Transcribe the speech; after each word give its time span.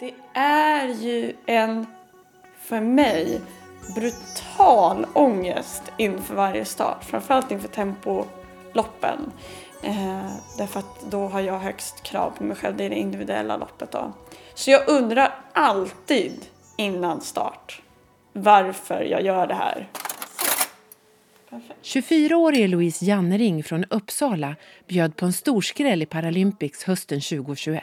Det 0.00 0.14
är 0.32 0.88
ju 0.88 1.36
en, 1.46 1.86
för 2.60 2.80
mig, 2.80 3.40
brutal 3.94 5.06
ångest 5.12 5.82
inför 5.96 6.34
varje 6.34 6.64
start. 6.64 7.04
Framförallt 7.04 7.50
inför 7.50 7.68
tempoloppen. 7.68 9.32
Eh, 9.82 10.30
därför 10.58 10.80
att 10.80 11.10
då 11.10 11.26
har 11.26 11.40
jag 11.40 11.58
högst 11.58 12.02
krav 12.02 12.30
på 12.30 12.44
mig 12.44 12.56
själv, 12.56 12.76
det 12.76 12.84
är 12.84 12.90
det 12.90 12.96
individuella 12.96 13.56
loppet 13.56 13.92
då. 13.92 14.12
Så 14.54 14.70
jag 14.70 14.88
undrar 14.88 15.34
alltid 15.52 16.46
innan 16.76 17.20
start 17.20 17.82
varför 18.32 19.02
jag 19.02 19.22
gör 19.22 19.46
det 19.46 19.54
här. 19.54 19.88
24-årige 21.82 22.68
Louise 22.68 23.04
Jannering 23.04 23.64
från 23.64 23.84
Uppsala 23.84 24.56
bjöd 24.86 25.16
på 25.16 25.26
en 25.26 25.32
storskräll 25.32 26.02
i 26.02 26.06
Paralympics 26.06 26.84
hösten 26.84 27.20
2021. 27.20 27.82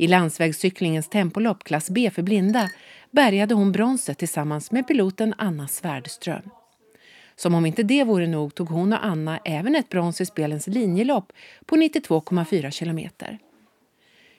I 0.00 0.06
landsvägscyklingens 0.06 1.08
tempolopp 1.08 1.64
klass 1.64 1.90
B 1.90 2.10
för 2.10 2.22
blinda 2.22 2.70
bärgade 3.10 3.54
hon 3.54 3.72
bronset 3.72 4.18
tillsammans 4.18 4.70
med 4.70 4.88
piloten 4.88 5.34
Anna 5.38 5.68
Svärdström. 5.68 6.50
Som 7.36 7.54
om 7.54 7.66
inte 7.66 7.82
det 7.82 8.04
vore 8.04 8.26
nog 8.26 8.54
tog 8.54 8.68
hon 8.68 8.92
och 8.92 9.04
Anna 9.04 9.40
även 9.44 9.74
ett 9.74 9.88
brons 9.88 10.20
i 10.20 10.26
spelens 10.26 10.66
linjelopp 10.66 11.32
på 11.66 11.76
92,4 11.76 12.70
kilometer. 12.70 13.38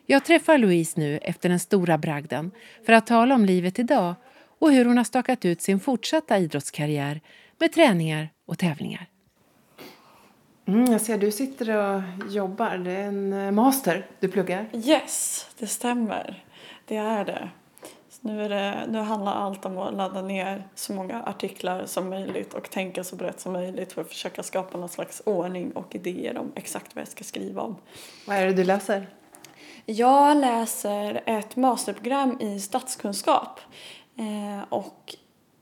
Jag 0.05 0.26
träffar 0.26 0.58
Louise 0.58 1.00
nu 1.00 1.17
efter 1.17 1.50
den 1.50 1.59
stora 1.59 1.98
bragden 1.98 2.52
för 2.86 2.94
att 2.94 3.08
tala 3.08 3.36
om 3.36 3.45
livet 3.45 3.80
idag 3.80 4.16
och 4.59 4.72
hur 4.72 4.86
hon 4.86 4.98
har 4.98 5.03
stakat 5.03 5.45
ut 5.45 5.62
sin 5.62 5.80
fortsatta 5.80 6.38
idrottskarriär 6.38 7.22
med 7.59 7.73
träningar 7.73 8.30
och 8.45 8.58
tävlingar. 8.58 9.08
Mm, 10.70 10.91
jag 10.91 11.02
ser 11.02 11.18
du 11.18 11.32
sitter 11.32 11.78
och 11.78 12.02
jobbar. 12.32 12.78
Det 12.78 12.91
är 12.91 13.04
en 13.04 13.34
eh, 13.34 13.52
master 13.52 14.08
du 14.20 14.28
pluggar. 14.28 14.70
Yes, 14.73 15.48
det 15.59 15.68
stämmer. 15.68 16.44
Det 16.86 16.95
är 16.95 17.26
det. 17.26 17.50
Så 18.09 18.28
nu, 18.28 18.44
är 18.44 18.50
det. 18.50 18.86
nu 18.90 19.00
handlar 19.00 19.34
allt 19.34 19.66
om 19.66 19.78
att 19.78 19.94
ladda 19.94 20.22
ner 20.22 20.67
så 20.75 20.94
många 20.94 21.23
artiklar 21.23 21.86
som 21.86 22.09
möjligt 22.09 22.53
och 22.53 22.70
tänka 22.70 23.03
så 23.03 23.16
brett 23.16 23.40
som 23.40 23.53
möjligt 23.53 23.94
för 23.94 24.02
att 24.02 24.08
försöka 24.08 24.44
skapa 24.44 24.78
någon 24.78 24.90
slags 24.90 25.22
ordning 25.25 25.72
och 25.72 25.95
idéer 25.95 26.38
om 26.38 26.52
exakt 26.56 26.95
vad 26.95 27.02
jag 27.02 27.08
ska 27.08 27.23
skriva 27.23 27.62
om. 27.62 27.75
Vad 28.28 28.38
är 28.38 28.45
det 28.45 28.53
du 28.53 28.64
läser? 28.64 29.08
Jag 29.86 30.38
läser 30.38 31.22
ett 31.25 31.56
masterprogram 31.56 32.42
i 32.42 32.59
statskunskap 32.59 33.59
eh, 34.17 34.64
och 34.70 35.16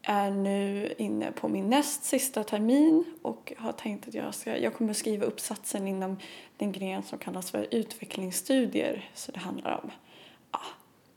är 0.10 0.32
nu 0.32 0.94
inne 0.98 1.32
på 1.32 1.48
min 1.48 1.70
näst 1.70 2.04
sista 2.04 2.44
termin 2.44 3.04
och 3.22 3.54
har 3.58 3.72
tänkt 3.72 4.08
att 4.08 4.14
jag, 4.14 4.36
ska, 4.36 4.58
jag 4.58 4.74
kommer 4.74 4.94
skriva 4.94 5.26
uppsatsen 5.26 5.88
inom 5.88 6.18
den 6.58 6.72
gren 6.72 7.04
som 7.04 7.20
kallas 7.20 7.52
för 7.52 7.68
utvecklingsstudier. 7.72 9.10
Så 9.14 9.32
det 9.32 9.40
handlar 9.40 9.82
om 9.84 9.92
ja, 10.52 10.60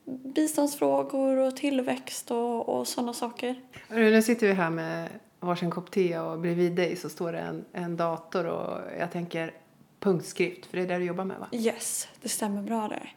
biståndsfrågor 0.05 1.37
och 1.37 1.57
tillväxt 1.57 2.31
och, 2.31 2.69
och 2.69 2.89
sådana 2.89 3.13
saker. 3.13 3.61
Nu 3.89 4.23
sitter 4.23 4.47
vi 4.47 4.53
här 4.53 4.71
med 4.71 5.09
varsin 5.41 5.71
kopp 5.71 5.91
te 5.91 6.19
och 6.19 6.39
bredvid 6.39 6.73
dig 6.73 6.97
så 6.97 7.09
står 7.09 7.33
det 7.33 7.39
en, 7.39 7.65
en 7.73 7.97
dator 7.97 8.47
och 8.47 8.79
jag 8.99 9.13
tänker 9.13 9.55
punktskrift, 10.01 10.67
för 10.67 10.77
det 10.77 10.83
är 10.83 10.89
det 10.89 10.99
du 10.99 11.05
jobbar 11.05 11.25
med 11.25 11.39
va? 11.39 11.49
Yes, 11.53 12.09
det 12.23 12.29
stämmer 12.29 12.63
bra 12.63 12.89
det. 12.89 13.09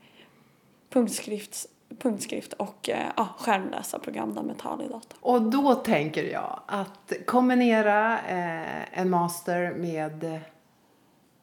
Punktskrift 0.90 1.66
punktskrift 2.00 2.54
och 2.54 2.90
eh, 2.90 3.08
ja, 3.18 3.30
skärmläsarprogram 3.38 4.30
med 4.30 4.58
tal 4.58 4.82
i 4.82 4.88
data. 4.88 5.16
Och 5.20 5.42
då 5.42 5.76
tänker 5.76 6.24
jag 6.24 6.60
att 6.66 7.14
kombinera 7.26 8.20
eh, 8.20 9.00
en 9.00 9.10
master 9.10 9.74
med 9.74 10.42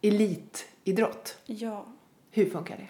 elitidrott. 0.02 1.38
Ja. 1.46 1.86
Hur 2.30 2.50
funkar 2.50 2.76
det? 2.76 2.88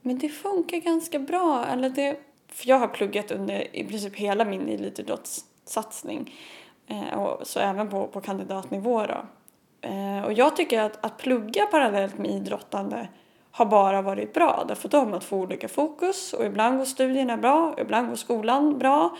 Men 0.00 0.18
det 0.18 0.28
funkar 0.28 0.76
ganska 0.76 1.18
bra. 1.18 1.66
Eller 1.66 1.90
det, 1.90 2.16
för 2.48 2.68
jag 2.68 2.78
har 2.78 2.88
pluggat 2.88 3.30
under 3.30 3.76
i 3.76 3.84
princip 3.84 4.16
hela 4.16 4.44
min 4.44 4.68
elitidrottssatsning. 4.68 6.34
Eh, 6.86 7.18
och, 7.18 7.46
så 7.46 7.60
även 7.60 7.88
på, 7.88 8.06
på 8.06 8.20
kandidatnivå 8.20 9.06
då. 9.06 9.26
Eh, 9.88 10.24
och 10.24 10.32
jag 10.32 10.56
tycker 10.56 10.80
att, 10.80 11.04
att 11.04 11.18
plugga 11.18 11.66
parallellt 11.66 12.18
med 12.18 12.30
idrottande 12.30 13.08
har 13.56 13.66
bara 13.66 14.02
varit 14.02 14.34
bra. 14.34 14.64
Därför 14.68 14.88
då 14.88 14.98
har 14.98 15.06
man 15.06 15.20
två 15.20 15.36
olika 15.36 15.68
fokus 15.68 16.32
och 16.32 16.44
ibland 16.44 16.78
går 16.78 16.84
studierna 16.84 17.36
bra, 17.36 17.74
ibland 17.78 18.08
går 18.08 18.16
skolan 18.16 18.78
bra 18.78 19.16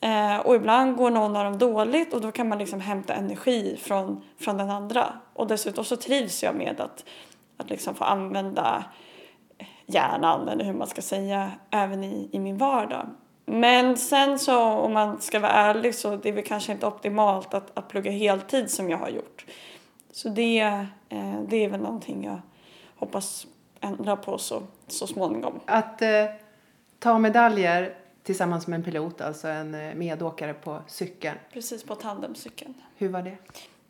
eh, 0.00 0.36
och 0.36 0.54
ibland 0.54 0.96
går 0.96 1.10
någon 1.10 1.36
av 1.36 1.44
dem 1.44 1.58
dåligt 1.58 2.14
och 2.14 2.20
då 2.20 2.32
kan 2.32 2.48
man 2.48 2.58
liksom 2.58 2.80
hämta 2.80 3.14
energi 3.14 3.76
från, 3.82 4.22
från 4.38 4.56
den 4.56 4.70
andra. 4.70 5.12
Och 5.32 5.46
dessutom 5.46 5.84
så 5.84 5.96
trivs 5.96 6.42
jag 6.42 6.54
med 6.54 6.80
att, 6.80 7.04
att 7.56 7.70
liksom 7.70 7.94
få 7.94 8.04
använda 8.04 8.84
hjärnan 9.86 10.48
eller 10.48 10.64
hur 10.64 10.74
man 10.74 10.86
ska 10.86 11.02
säga 11.02 11.50
även 11.70 12.04
i, 12.04 12.28
i 12.32 12.38
min 12.38 12.58
vardag. 12.58 13.06
Men 13.46 13.96
sen 13.96 14.38
så 14.38 14.62
om 14.62 14.92
man 14.92 15.20
ska 15.20 15.40
vara 15.40 15.52
ärlig 15.52 15.94
så 15.94 16.16
det 16.16 16.28
är 16.28 16.32
väl 16.32 16.44
kanske 16.44 16.72
inte 16.72 16.86
optimalt 16.86 17.54
att, 17.54 17.78
att 17.78 17.88
plugga 17.88 18.10
heltid 18.10 18.70
som 18.70 18.90
jag 18.90 18.98
har 18.98 19.08
gjort. 19.08 19.46
Så 20.12 20.28
det, 20.28 20.60
eh, 21.08 21.40
det 21.48 21.64
är 21.64 21.68
väl 21.68 21.80
någonting 21.80 22.24
jag 22.24 22.40
hoppas 22.96 23.46
ändra 23.84 24.16
på 24.16 24.38
så, 24.38 24.62
så 24.86 25.06
småningom. 25.06 25.60
Att 25.66 26.02
eh, 26.02 26.24
ta 26.98 27.18
medaljer 27.18 27.94
tillsammans 28.22 28.66
med 28.66 28.76
en 28.76 28.82
pilot, 28.82 29.20
alltså 29.20 29.48
en 29.48 29.74
eh, 29.74 29.94
medåkare 29.94 30.54
på 30.54 30.78
cykeln. 30.86 31.38
Precis, 31.52 31.84
på 31.84 31.94
tandemcykeln. 31.94 32.74
Hur 32.96 33.08
var 33.08 33.22
det? 33.22 33.36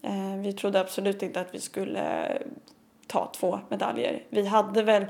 Eh, 0.03 0.37
vi 0.43 0.53
trodde 0.53 0.81
absolut 0.81 1.23
inte 1.23 1.41
att 1.41 1.55
vi 1.55 1.61
skulle 1.61 2.39
ta 3.07 3.33
två 3.37 3.59
medaljer. 3.69 4.23
Vi 4.29 4.47
hade 4.47 4.83
väl, 4.83 5.07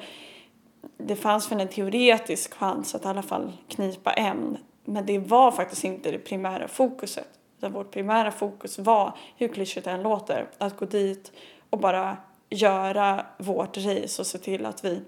det 0.97 1.17
fanns 1.17 1.53
väl 1.53 1.61
en 1.61 1.69
teoretisk 1.69 2.55
chans 2.55 2.95
att 2.95 3.05
i 3.05 3.09
alla 3.09 3.23
fall 3.23 3.53
knipa 3.69 4.13
en. 4.13 4.59
Men 4.85 5.07
det 5.07 5.19
var 5.19 5.51
faktiskt 5.51 5.85
inte 5.85 6.11
det 6.11 6.19
primära 6.19 6.69
fokuset. 6.69 7.29
Utan 7.59 7.73
vårt 7.73 7.91
primära 7.91 8.31
fokus 8.31 8.79
var, 8.79 9.17
hur 9.37 9.49
klyschigt 9.49 9.85
det 9.85 9.91
än 9.91 10.03
låter, 10.03 10.47
att 10.59 10.77
gå 10.77 10.85
dit 10.85 11.33
och 11.71 11.79
bara 11.79 12.17
göra 12.55 13.27
vårt 13.39 13.77
race 13.77 14.23
och 14.23 14.27
se 14.27 14.39
till 14.39 14.67
att 14.67 14.85
vi 14.85 15.03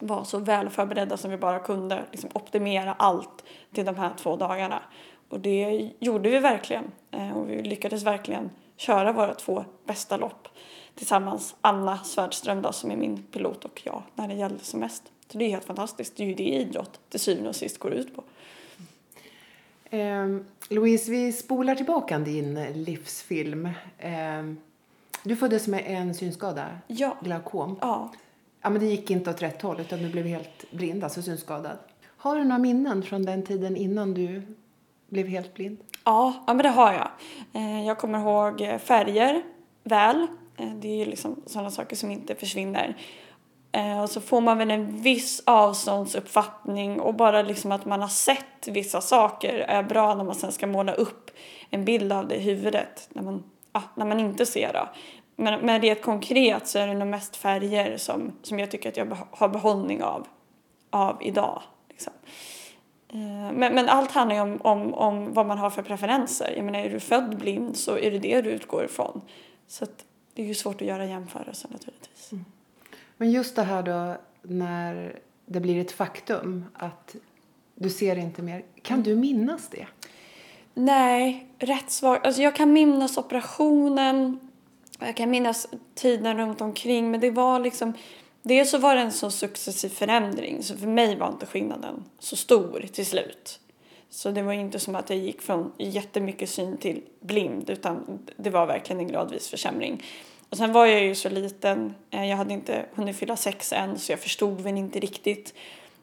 var 0.00 0.24
så 0.24 0.38
väl 0.38 0.70
förberedda 0.70 1.16
som 1.16 1.30
vi 1.30 1.36
bara 1.36 1.58
kunde. 1.58 2.04
Liksom 2.10 2.30
optimera 2.32 2.92
allt 2.92 3.44
till 3.72 3.84
de 3.84 3.96
här 3.96 4.10
två 4.16 4.36
dagarna. 4.36 4.82
Och 5.28 5.40
det 5.40 5.90
gjorde 5.98 6.30
vi 6.30 6.38
verkligen. 6.38 6.84
Eh, 7.10 7.38
och 7.38 7.50
vi 7.50 7.62
lyckades 7.62 8.02
verkligen 8.02 8.50
köra 8.76 9.12
våra 9.12 9.34
två 9.34 9.64
bästa 9.86 10.16
lopp 10.16 10.48
tillsammans. 10.94 11.54
Anna 11.60 11.98
Svärdström 11.98 12.62
då, 12.62 12.72
som 12.72 12.90
är 12.90 12.96
min 12.96 13.22
pilot 13.22 13.64
och 13.64 13.82
jag 13.84 14.02
när 14.14 14.28
det 14.28 14.34
gällde 14.34 14.64
som 14.64 14.80
mest. 14.80 15.02
Så 15.28 15.38
det 15.38 15.44
är 15.44 15.48
helt 15.48 15.64
fantastiskt. 15.64 16.16
Det 16.16 16.22
är 16.22 16.26
ju 16.26 16.34
det 16.34 16.48
idrott 16.48 17.00
till 17.08 17.20
syvende 17.20 17.48
och 17.48 17.56
sist 17.56 17.78
går 17.78 17.92
ut 17.92 18.16
på. 18.16 18.24
Eh, 19.96 20.26
Louise, 20.68 21.10
vi 21.10 21.32
spolar 21.32 21.74
tillbaka 21.74 22.18
din 22.18 22.72
livsfilm. 22.72 23.68
Eh, 23.98 24.42
du 25.22 25.36
föddes 25.36 25.68
med 25.68 25.84
en 25.86 26.14
synskada, 26.14 26.66
ja. 26.86 27.16
glaukom. 27.20 27.78
Ja. 27.80 28.12
ja. 28.62 28.70
men 28.70 28.80
det 28.80 28.86
gick 28.86 29.10
inte 29.10 29.30
åt 29.30 29.42
rätt 29.42 29.62
håll 29.62 29.80
utan 29.80 29.98
du 29.98 30.08
blev 30.08 30.26
helt 30.26 30.70
blind, 30.70 31.04
alltså 31.04 31.22
synskadad. 31.22 31.78
Har 32.16 32.36
du 32.36 32.44
några 32.44 32.58
minnen 32.58 33.02
från 33.02 33.22
den 33.22 33.42
tiden 33.42 33.76
innan 33.76 34.14
du 34.14 34.42
blev 35.08 35.26
helt 35.26 35.54
blind? 35.54 35.78
Ja, 36.04 36.44
ja 36.46 36.54
men 36.54 36.62
det 36.62 36.68
har 36.68 36.92
jag. 36.92 37.10
Eh, 37.52 37.86
jag 37.86 37.98
kommer 37.98 38.18
ihåg 38.18 38.80
färger 38.80 39.42
väl. 39.84 40.26
Eh, 40.56 40.74
det 40.74 40.88
är 40.88 40.96
ju 40.96 41.04
liksom 41.04 41.42
sådana 41.46 41.70
saker 41.70 41.96
som 41.96 42.10
inte 42.10 42.34
försvinner. 42.34 42.96
Eh, 43.72 44.02
och 44.02 44.10
så 44.10 44.20
får 44.20 44.40
man 44.40 44.58
väl 44.58 44.70
en 44.70 45.02
viss 45.02 45.42
avståndsuppfattning 45.46 47.00
och 47.00 47.14
bara 47.14 47.42
liksom 47.42 47.72
att 47.72 47.84
man 47.84 48.00
har 48.00 48.08
sett 48.08 48.68
vissa 48.68 49.00
saker 49.00 49.58
är 49.58 49.82
bra 49.82 50.14
när 50.14 50.24
man 50.24 50.34
sen 50.34 50.52
ska 50.52 50.66
måla 50.66 50.94
upp 50.94 51.30
en 51.70 51.84
bild 51.84 52.12
av 52.12 52.28
det 52.28 52.36
i 52.36 52.40
huvudet. 52.40 53.08
När 53.12 53.22
man 53.22 53.42
ja, 53.72 53.82
när 53.94 54.06
man 54.06 54.20
inte 54.20 54.46
ser 54.46 54.72
det. 54.72 54.88
Men, 55.36 55.60
men 55.60 55.82
rent 55.82 56.02
konkret 56.02 56.66
så 56.68 56.78
är 56.78 56.86
det 56.86 56.94
nog 56.94 57.08
mest 57.08 57.36
färger 57.36 57.96
som, 57.96 58.32
som 58.42 58.58
jag 58.58 58.70
tycker 58.70 58.88
att 58.88 58.96
jag 58.96 59.16
har 59.30 59.48
behållning 59.48 60.02
av, 60.02 60.26
av 60.90 61.18
idag. 61.20 61.62
Liksom. 61.88 62.12
Eh, 63.08 63.52
men, 63.52 63.74
men 63.74 63.88
allt 63.88 64.10
handlar 64.10 64.36
ju 64.36 64.42
om, 64.42 64.60
om, 64.62 64.94
om 64.94 65.32
vad 65.32 65.46
man 65.46 65.58
har 65.58 65.70
för 65.70 65.82
preferenser. 65.82 66.52
Jag 66.56 66.64
menar, 66.64 66.78
är 66.78 66.90
du 66.90 67.00
född 67.00 67.38
blind 67.38 67.76
så 67.76 67.98
är 67.98 68.10
det 68.10 68.18
det 68.18 68.40
du 68.40 68.50
utgår 68.50 68.84
ifrån. 68.84 69.20
Så 69.66 69.86
det 70.34 70.42
är 70.42 70.46
ju 70.46 70.54
svårt 70.54 70.80
att 70.80 70.88
göra 70.88 71.06
jämförelser 71.06 71.68
naturligtvis. 71.72 72.32
Mm. 72.32 72.44
Men 73.16 73.30
just 73.30 73.56
det 73.56 73.62
här 73.62 73.82
då 73.82 74.16
när 74.42 75.18
det 75.46 75.60
blir 75.60 75.80
ett 75.80 75.92
faktum 75.92 76.64
att 76.74 77.16
du 77.74 77.90
ser 77.90 78.16
inte 78.16 78.42
mer. 78.42 78.64
Kan 78.82 78.94
mm. 78.94 79.04
du 79.04 79.16
minnas 79.16 79.68
det? 79.68 79.86
Nej, 80.84 81.46
rätt 81.58 81.90
svag. 81.90 82.26
Alltså 82.26 82.42
jag 82.42 82.56
kan 82.56 82.72
minnas 82.72 83.18
operationen. 83.18 84.38
Jag 84.98 85.16
kan 85.16 85.30
minnas 85.30 85.68
tiden 85.94 86.38
runt 86.38 86.60
omkring. 86.60 87.10
Men 87.10 87.20
det 87.20 87.30
var 87.30 87.60
liksom... 87.60 87.92
Dels 88.42 88.70
så 88.70 88.78
var 88.78 88.94
det 88.94 89.00
en 89.00 89.12
så 89.12 89.30
successiv 89.30 89.88
förändring. 89.88 90.62
Så 90.62 90.76
för 90.76 90.86
mig 90.86 91.16
var 91.16 91.28
inte 91.28 91.46
skillnaden 91.46 92.04
så 92.18 92.36
stor 92.36 92.84
till 92.92 93.06
slut. 93.06 93.60
Så 94.10 94.30
det 94.30 94.42
var 94.42 94.52
inte 94.52 94.78
som 94.78 94.94
att 94.94 95.10
jag 95.10 95.18
gick 95.18 95.42
från 95.42 95.72
jättemycket 95.78 96.50
syn 96.50 96.76
till 96.76 97.02
blind. 97.20 97.70
Utan 97.70 98.18
det 98.36 98.50
var 98.50 98.66
verkligen 98.66 99.00
en 99.00 99.08
gradvis 99.08 99.48
försämring. 99.48 100.02
Och 100.48 100.56
sen 100.56 100.72
var 100.72 100.86
jag 100.86 101.02
ju 101.02 101.14
så 101.14 101.28
liten. 101.28 101.94
Eh, 102.10 102.24
jag 102.24 102.36
hade 102.36 102.54
inte 102.54 102.86
hunnit 102.94 103.16
fylla 103.16 103.36
sex 103.36 103.72
än. 103.72 103.98
Så 103.98 104.12
jag 104.12 104.20
förstod 104.20 104.60
väl 104.60 104.76
inte 104.76 105.00
riktigt 105.00 105.54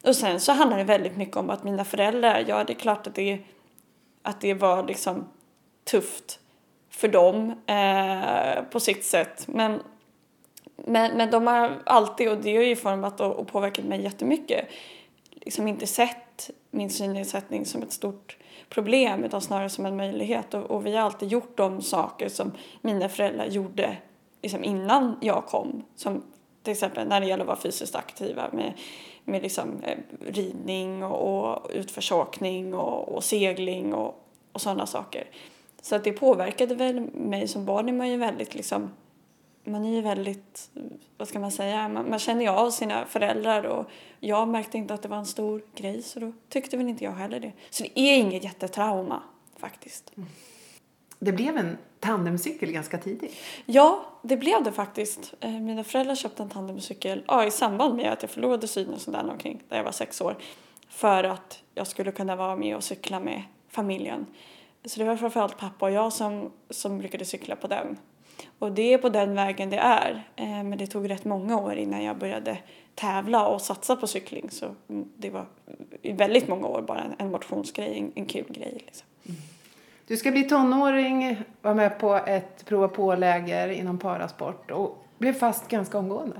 Och 0.04 0.16
sen 0.16 0.40
så 0.40 0.52
handlade 0.52 0.84
det 0.84 0.88
väldigt 0.88 1.18
mycket 1.18 1.38
om 1.38 1.50
att 1.50 1.64
mina 1.64 1.86
föräldrar, 1.86 2.46
ja 2.48 2.64
det 2.64 2.74
är 2.74 2.80
klart 2.80 3.08
att 3.08 3.16
det, 3.16 3.40
att 4.28 4.42
det 4.42 4.54
var 4.54 4.84
liksom 4.84 5.28
tufft 5.84 6.40
för 6.90 7.08
dem 7.08 7.52
eh, 7.66 8.64
på 8.72 8.80
sitt 8.80 9.06
sätt. 9.06 9.48
Men, 9.48 9.82
men, 10.76 11.18
men 11.18 11.32
de 11.32 11.48
har 11.48 11.82
alltid, 11.86 12.30
och 12.30 12.38
det 12.38 12.56
har 12.56 12.64
ju 12.64 12.76
format 12.76 13.22
och, 13.22 13.36
och 13.36 13.48
påverkat 13.48 13.86
mig 13.86 14.02
jättemycket, 14.04 14.68
liksom 15.32 15.68
inte 15.68 15.88
sett 15.88 16.50
min 16.72 16.90
synnedsättning 16.90 17.66
som 17.66 17.84
ett 17.84 17.92
stort 17.92 18.38
problem 18.70 19.24
utan 19.24 19.42
snarare 19.42 19.70
som 19.70 19.86
en 19.86 19.98
möjlighet. 19.98 20.54
Och, 20.54 20.64
och, 20.64 20.86
vi 20.86 20.96
har 20.96 21.04
alltid 21.04 21.30
gjort 21.30 21.58
de 21.58 21.82
saker 21.82 22.30
som 22.30 22.52
mina 22.82 23.10
föräldrar 23.10 23.46
gjorde 23.46 23.98
liksom 24.42 24.64
innan 24.64 25.18
jag 25.22 25.46
kom. 25.46 25.84
Som 25.96 26.24
till 26.64 26.72
exempel 26.72 27.08
när 27.08 27.22
det 27.22 27.28
gäller 27.28 27.44
att 27.44 27.48
vara 27.48 27.60
fysiskt 27.60 27.96
aktiva 27.96 28.50
med, 28.52 28.74
med 29.28 29.42
liksom, 29.42 29.84
eh, 29.84 29.98
ridning 30.26 31.04
och, 31.04 31.52
och 31.52 31.72
utförsåkning 31.74 32.74
och, 32.74 33.16
och 33.16 33.24
segling 33.24 33.94
och, 33.94 34.24
och 34.52 34.62
sådana 34.62 34.86
saker. 34.86 35.28
Så 35.82 35.96
att 35.96 36.04
det 36.04 36.12
påverkade 36.12 36.76
väl 36.76 37.00
mig 37.14 37.48
som 37.48 37.66
barn 37.66 37.90
är 37.90 37.94
man 37.94 38.10
ju 38.10 38.18
väldigt 38.18 38.56
liksom 38.56 38.92
man 39.68 39.86
är 39.86 39.96
ju 39.96 40.02
väldigt, 40.02 40.70
vad 41.18 41.28
ska 41.28 41.40
man 41.40 41.52
säga, 41.52 41.88
man, 41.88 42.10
man 42.10 42.20
känner 42.20 42.42
ju 42.42 42.48
av 42.48 42.72
sina 42.72 43.06
föräldrar 43.06 43.64
och 43.64 43.86
jag 44.20 44.48
märkte 44.48 44.78
inte 44.78 44.94
att 44.94 45.02
det 45.02 45.08
var 45.08 45.18
en 45.18 45.26
stor 45.26 45.62
grej 45.76 46.02
så 46.02 46.20
då 46.20 46.34
tyckte 46.50 46.78
väl 46.78 46.88
inte 46.88 47.04
jag 47.04 47.12
heller 47.12 47.40
det. 47.40 47.52
Så 47.70 47.84
det 47.84 48.00
är 48.00 48.18
inget 48.18 48.44
jättetrauma 48.44 49.24
faktiskt. 49.58 50.12
Mm. 50.18 50.30
Det 51.20 51.32
blev 51.32 51.58
en 51.58 51.78
tandemcykel 52.00 52.72
ganska 52.72 52.98
tidigt. 52.98 53.36
Ja, 53.66 54.06
det 54.22 54.38
blev 54.38 54.64
det 54.64 54.72
faktiskt. 54.72 55.34
Eh, 55.40 55.52
mina 55.52 55.84
föräldrar 55.84 56.16
köpte 56.16 56.44
en 56.44 56.50
tandemcykel 56.50 57.24
ja, 57.28 57.46
i 57.46 57.52
samband 57.52 57.96
med 57.96 58.14
att 58.14 58.22
jag 58.22 58.32
förlorade 58.32 58.68
synen 58.68 59.00
sådär 59.00 59.30
omkring, 59.32 59.64
där 59.70 59.78
jag 59.78 59.84
var 59.84 59.92
sex 59.92 60.22
år. 60.22 60.36
För 60.90 61.24
att 61.24 61.64
jag 61.76 61.88
skulle 61.88 62.12
kunna 62.12 62.36
vara 62.36 62.56
med 62.56 62.76
och 62.76 62.84
cykla 62.84 63.20
med 63.20 63.44
familjen. 63.70 64.26
Så 64.86 65.00
det 65.00 65.06
var 65.06 65.16
framförallt 65.16 65.58
pappa 65.58 65.86
och 65.86 65.92
jag 65.92 66.14
som, 66.14 66.52
som 66.70 66.98
brukade 66.98 67.26
cykla 67.26 67.56
på 67.56 67.68
den. 67.68 67.98
Och 68.60 68.72
det 68.72 68.94
är 68.94 68.98
på 68.98 69.10
den 69.10 69.36
vägen 69.36 69.70
det 69.70 69.78
är. 69.78 70.28
Eh, 70.36 70.46
men 70.46 70.78
det 70.78 70.88
tog 70.88 71.10
rätt 71.10 71.26
många 71.26 71.58
år 71.58 71.76
innan 71.76 72.04
jag 72.04 72.18
började 72.18 72.58
tävla 72.96 73.48
och 73.48 73.62
satsa 73.62 73.96
på 73.96 74.08
cykling. 74.08 74.50
Så 74.50 74.76
det 75.18 75.30
var 75.30 75.46
i 76.02 76.12
väldigt 76.12 76.48
många 76.48 76.68
år 76.68 76.82
bara 76.82 77.04
en 77.18 77.32
motionsgrej, 77.32 78.12
en 78.16 78.26
kul 78.26 78.46
grej. 78.50 78.84
Liksom. 78.86 79.08
Mm. 79.26 79.42
Du 80.08 80.18
ska 80.18 80.32
bli 80.32 80.44
tonåring, 80.44 81.38
var 81.62 81.74
med 81.74 82.00
på 82.00 82.16
ett 82.16 82.66
prova 82.66 82.88
på-läger 82.88 83.70
inom 83.70 83.98
parasport 83.98 84.72
och 84.72 85.06
blev 85.18 85.34
fast 85.34 85.68
ganska 85.68 85.98
omgående. 85.98 86.36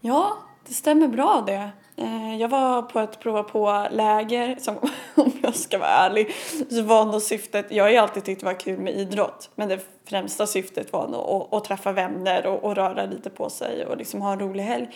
Ja, 0.00 0.36
det 0.66 0.74
stämmer 0.74 1.08
bra 1.08 1.44
det. 1.46 1.70
Eh, 1.96 2.36
jag 2.36 2.48
var 2.48 2.82
på 2.82 3.00
ett 3.00 3.20
prova 3.20 3.42
på-läger 3.42 4.56
som 4.60 4.76
om 5.14 5.32
jag 5.42 5.54
ska 5.54 5.78
vara 5.78 5.88
ärlig 5.88 6.34
så 6.70 6.82
var 6.82 7.04
nog 7.04 7.22
syftet, 7.22 7.66
jag 7.70 7.84
har 7.84 7.90
ju 7.90 7.96
alltid 7.96 8.24
tyckt 8.24 8.40
det 8.40 8.46
var 8.46 8.60
kul 8.60 8.78
med 8.78 8.94
idrott 8.94 9.50
men 9.54 9.68
det 9.68 9.80
främsta 10.04 10.46
syftet 10.46 10.92
var 10.92 11.08
nog 11.08 11.20
att, 11.20 11.54
att 11.54 11.64
träffa 11.64 11.92
vänner 11.92 12.46
och, 12.46 12.64
och, 12.64 12.76
röra 12.76 13.06
lite 13.06 13.30
på 13.30 13.50
sig 13.50 13.86
och 13.86 13.96
liksom 13.96 14.22
ha 14.22 14.32
en 14.32 14.40
rolig 14.40 14.64
helg. 14.64 14.88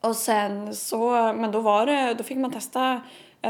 Och 0.00 0.16
sen 0.16 0.74
så, 0.74 1.10
men 1.32 1.52
då 1.52 1.60
var 1.60 1.86
det, 1.86 2.14
då 2.14 2.24
fick 2.24 2.38
man 2.38 2.50
testa 2.50 3.00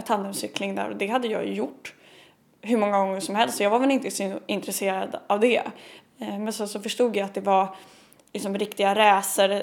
tandemcykling 0.07 0.75
där 0.75 0.91
och 0.91 0.97
det 0.97 1.07
hade 1.07 1.29
jag 1.29 1.47
ju 1.47 1.55
gjort 1.55 1.95
hur 2.67 2.77
många 2.77 2.99
gånger 2.99 3.21
som 3.21 3.35
helst 3.35 3.57
så 3.57 3.63
jag 3.63 3.71
var 3.71 3.79
väl 3.79 3.91
inte 3.91 4.11
så 4.11 4.41
intresserad 4.47 5.17
av 5.27 5.41
det. 5.41 5.63
Eh, 6.19 6.39
men 6.39 6.53
så, 6.53 6.67
så 6.67 6.81
förstod 6.81 7.17
jag 7.17 7.25
att 7.25 7.35
det 7.35 7.41
var 7.41 7.75
liksom 8.33 8.59
riktiga 8.59 8.95
racer 8.95 9.51
eh, 9.51 9.61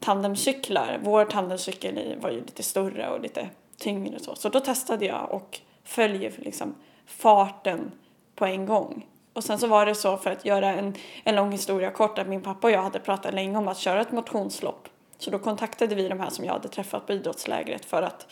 tandemcyklar. 0.00 0.98
Vår 1.02 1.24
tandemcykel 1.24 2.16
var 2.20 2.30
ju 2.30 2.40
lite 2.40 2.62
större 2.62 3.10
och 3.10 3.20
lite 3.20 3.48
tyngre 3.78 4.16
och 4.16 4.22
så. 4.22 4.34
Så 4.34 4.48
då 4.48 4.60
testade 4.60 5.06
jag 5.06 5.30
och 5.30 5.60
följer 5.84 6.32
liksom 6.36 6.74
farten 7.06 7.90
på 8.34 8.46
en 8.46 8.66
gång. 8.66 9.06
Och 9.32 9.44
sen 9.44 9.58
så 9.58 9.66
var 9.66 9.86
det 9.86 9.94
så 9.94 10.16
för 10.16 10.30
att 10.30 10.44
göra 10.44 10.74
en, 10.74 10.94
en 11.24 11.36
lång 11.36 11.52
historia 11.52 11.90
kort 11.90 12.18
att 12.18 12.28
min 12.28 12.42
pappa 12.42 12.66
och 12.66 12.72
jag 12.72 12.82
hade 12.82 13.00
pratat 13.00 13.34
länge 13.34 13.58
om 13.58 13.68
att 13.68 13.78
köra 13.78 14.00
ett 14.00 14.12
motionslopp. 14.12 14.88
Så 15.18 15.30
då 15.30 15.38
kontaktade 15.38 15.94
vi 15.94 16.08
de 16.08 16.20
här 16.20 16.30
som 16.30 16.44
jag 16.44 16.52
hade 16.52 16.68
träffat 16.68 17.06
på 17.06 17.12
idrottslägret 17.12 17.84
för 17.84 18.02
att 18.02 18.26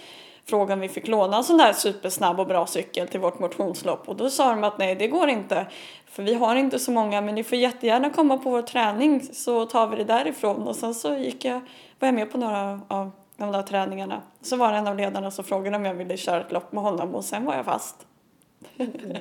fråga 0.49 0.75
om 0.75 0.81
vi 0.81 0.89
fick 0.89 1.09
låna 1.09 1.37
en 1.37 1.45
sån 1.45 1.57
där 1.57 1.73
supersnabb 1.73 2.41
och 2.41 2.47
bra 2.47 2.67
cykel 2.67 3.09
till 3.09 3.21
vårt 3.21 3.39
motionslopp 3.39 4.09
och 4.09 4.17
då 4.17 4.31
sa 4.31 4.51
de 4.51 4.65
att 4.65 4.79
nej 4.79 4.95
det 4.95 5.09
går 5.09 5.29
inte 5.29 5.67
för 6.07 6.23
vi 6.23 6.35
har 6.35 6.57
inte 6.57 6.79
så 6.79 6.91
många 6.91 7.21
men 7.21 7.35
ni 7.35 7.45
får 7.45 7.59
jättegärna 7.59 8.11
komma 8.11 8.39
på 8.39 8.51
vår 8.51 8.63
träning 8.63 9.23
så 9.33 9.67
tar 9.67 9.87
vi 9.87 9.97
det 9.97 10.05
därifrån 10.05 10.69
och 10.69 10.77
sen 10.77 10.95
så 10.95 11.17
gick 11.17 11.45
jag, 11.45 11.61
var 11.99 12.09
jag 12.09 12.15
med 12.15 12.33
på 12.33 12.39
några 12.39 12.81
av 12.89 13.11
de 13.37 13.53
där 13.53 13.63
träningarna. 13.63 14.23
Så 14.43 14.57
var 14.57 14.73
det 14.73 14.79
en 14.79 14.87
av 14.87 14.97
ledarna 14.97 15.31
som 15.31 15.45
frågade 15.45 15.77
om 15.77 15.85
jag 15.85 15.95
ville 15.95 16.17
köra 16.17 16.41
ett 16.41 16.53
lopp 16.53 16.73
med 16.73 16.83
honom 16.83 17.15
och 17.15 17.25
sen 17.25 17.45
var 17.45 17.55
jag 17.55 17.65
fast. 17.65 17.97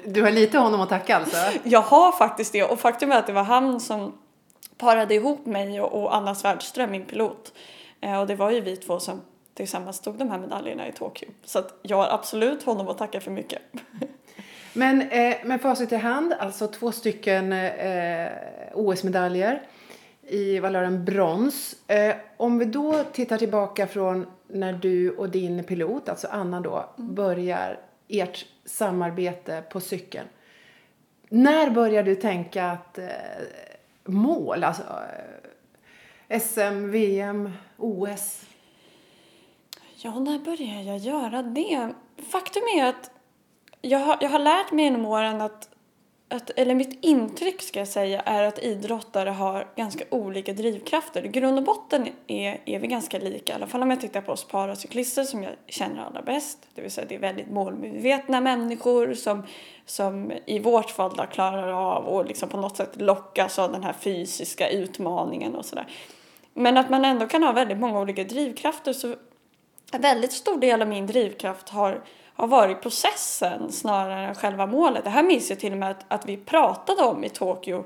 Du 0.06 0.24
har 0.24 0.32
lite 0.32 0.58
honom 0.58 0.82
att 0.82 0.90
tacka 0.90 1.16
alltså? 1.16 1.38
Jag 1.64 1.82
har 1.82 2.12
faktiskt 2.12 2.54
det 2.54 2.64
och 2.64 2.80
faktum 2.80 3.12
är 3.12 3.20
att 3.20 3.28
det 3.28 3.34
var 3.34 3.44
han 3.44 3.80
som 3.80 4.14
parade 4.78 5.16
ihop 5.16 5.46
mig 5.46 5.82
och 5.82 6.16
Anna 6.16 6.36
Svärdström, 6.36 6.92
min 6.92 7.06
pilot. 7.06 7.54
Eh, 8.02 8.20
och 8.20 8.28
det 8.28 8.36
var 8.36 8.52
ju 8.52 8.62
vi 8.62 8.78
två 8.78 9.00
som 9.00 9.22
tillsammans 9.58 10.00
tog 10.00 10.18
de 10.18 10.30
här 10.32 10.40
medaljerna 10.40 10.88
i 10.88 10.92
Tokyo. 10.92 11.30
Så 11.44 11.60
att 11.60 11.80
jag 11.82 11.98
har 11.98 12.10
absolut 12.10 12.64
honom 12.64 12.88
att 12.88 12.98
tacka 12.98 13.22
för 13.22 13.32
mycket. 13.32 13.62
Men 14.74 15.02
eh, 15.02 15.36
med 15.46 15.62
facit 15.62 15.92
i 15.92 15.96
hand, 15.96 16.34
alltså 16.40 16.68
två 16.68 16.92
stycken 16.92 17.54
eh, 17.54 18.30
OS-medaljer 18.74 19.62
i 20.28 20.60
valören 20.60 21.06
brons. 21.06 21.76
Eh, 21.88 22.16
om 22.38 22.60
vi 22.60 22.66
då 22.66 23.04
tittar 23.04 23.38
tillbaka 23.38 23.88
från 23.88 24.26
när 24.48 24.74
du 24.74 25.12
och 25.12 25.30
din 25.30 25.64
pilot, 25.64 26.10
alltså 26.10 26.28
Anna 26.32 26.60
då, 26.60 26.86
mm. 26.98 27.16
börjar 27.16 27.80
ert 28.08 28.46
samarbete 28.66 29.64
på 29.70 29.80
cykeln. 29.80 30.28
När 31.30 31.70
börjar 31.70 32.04
du 32.04 32.16
tänka 32.16 32.66
att 32.66 32.98
eh, 32.98 33.06
mål, 34.06 34.64
alltså 34.64 34.84
eh, 36.28 36.40
SM, 36.40 36.90
VM, 36.92 37.52
OS? 37.78 38.47
Ja, 40.00 40.20
när 40.20 40.40
började 40.40 40.84
jag 40.84 40.98
göra 40.98 41.42
det? 41.42 41.94
Faktum 42.32 42.64
är 42.78 42.86
att 42.86 43.12
jag 43.82 44.00
har, 44.00 44.18
jag 44.22 44.30
har 44.30 44.40
lärt 44.40 44.72
mig 44.72 44.86
genom 44.86 45.06
åren 45.06 45.42
att, 45.42 45.70
att, 46.30 46.50
eller 46.50 46.76
mitt 46.76 47.06
intryck 47.06 47.62
ska 47.62 47.80
jag 47.80 47.88
säga, 47.88 48.22
är 48.22 48.44
att 48.44 48.60
idrottare 48.60 49.30
har 49.30 49.68
ganska 49.76 50.04
olika 50.10 50.54
drivkrafter. 50.54 51.26
I 51.26 51.28
grund 51.28 51.58
och 51.58 51.64
botten 51.64 52.08
är, 52.28 52.62
är 52.66 52.80
vi 52.80 52.88
ganska 52.88 53.20
lika, 53.20 53.54
i 53.54 53.56
alla 53.56 53.68
fall 53.68 53.82
om 53.82 53.90
jag 53.90 54.02
tittar 54.02 54.22
på 54.22 54.32
oss 54.32 54.44
paracyklister 54.44 55.24
som 55.24 55.44
jag 55.44 55.54
känner 55.68 56.06
allra 56.06 56.22
bäst. 56.22 56.68
Det 56.76 56.82
vill 56.82 56.92
säga 56.92 57.08
det 57.10 57.16
är 57.16 57.20
väldigt 57.20 57.52
målmedvetna 57.52 58.42
människor 58.42 59.14
som, 59.14 59.44
som 59.86 60.32
i 60.46 60.60
vårt 60.60 60.90
fall 60.90 61.16
då 61.18 61.24
klarar 61.24 61.68
av 61.68 62.06
och 62.06 62.26
liksom 62.26 62.50
på 62.50 62.58
något 62.58 62.78
sätt 62.78 63.02
lockas 63.02 63.60
av 63.60 63.72
den 63.72 63.84
här 63.84 63.94
fysiska 63.94 64.70
utmaningen 64.70 65.56
och 65.56 65.66
sådär. 65.66 65.88
Men 66.54 66.78
att 66.78 66.90
man 66.90 67.06
ändå 67.06 67.28
kan 67.28 67.44
ha 67.44 67.52
väldigt 67.52 67.78
många 67.78 68.00
olika 68.00 68.24
drivkrafter 68.24 68.94
så 68.94 69.16
en 69.92 70.02
väldigt 70.02 70.32
stor 70.32 70.60
del 70.60 70.82
av 70.82 70.88
min 70.88 71.08
drivkraft 71.08 71.70
har, 71.70 72.04
har 72.34 72.48
varit 72.48 72.82
processen 72.82 73.72
snarare 73.72 74.28
än 74.28 74.36
själva 74.36 74.66
målet. 74.66 75.04
Det 75.04 75.10
här 75.10 75.24
minns 75.24 75.50
jag 75.50 75.60
till 75.60 75.72
och 75.72 75.78
med 75.78 75.92
att, 75.92 76.06
att 76.08 76.26
vi 76.26 76.38
pratade 76.38 77.04
om 77.04 77.24
i 77.24 77.30
Tokyo 77.30 77.86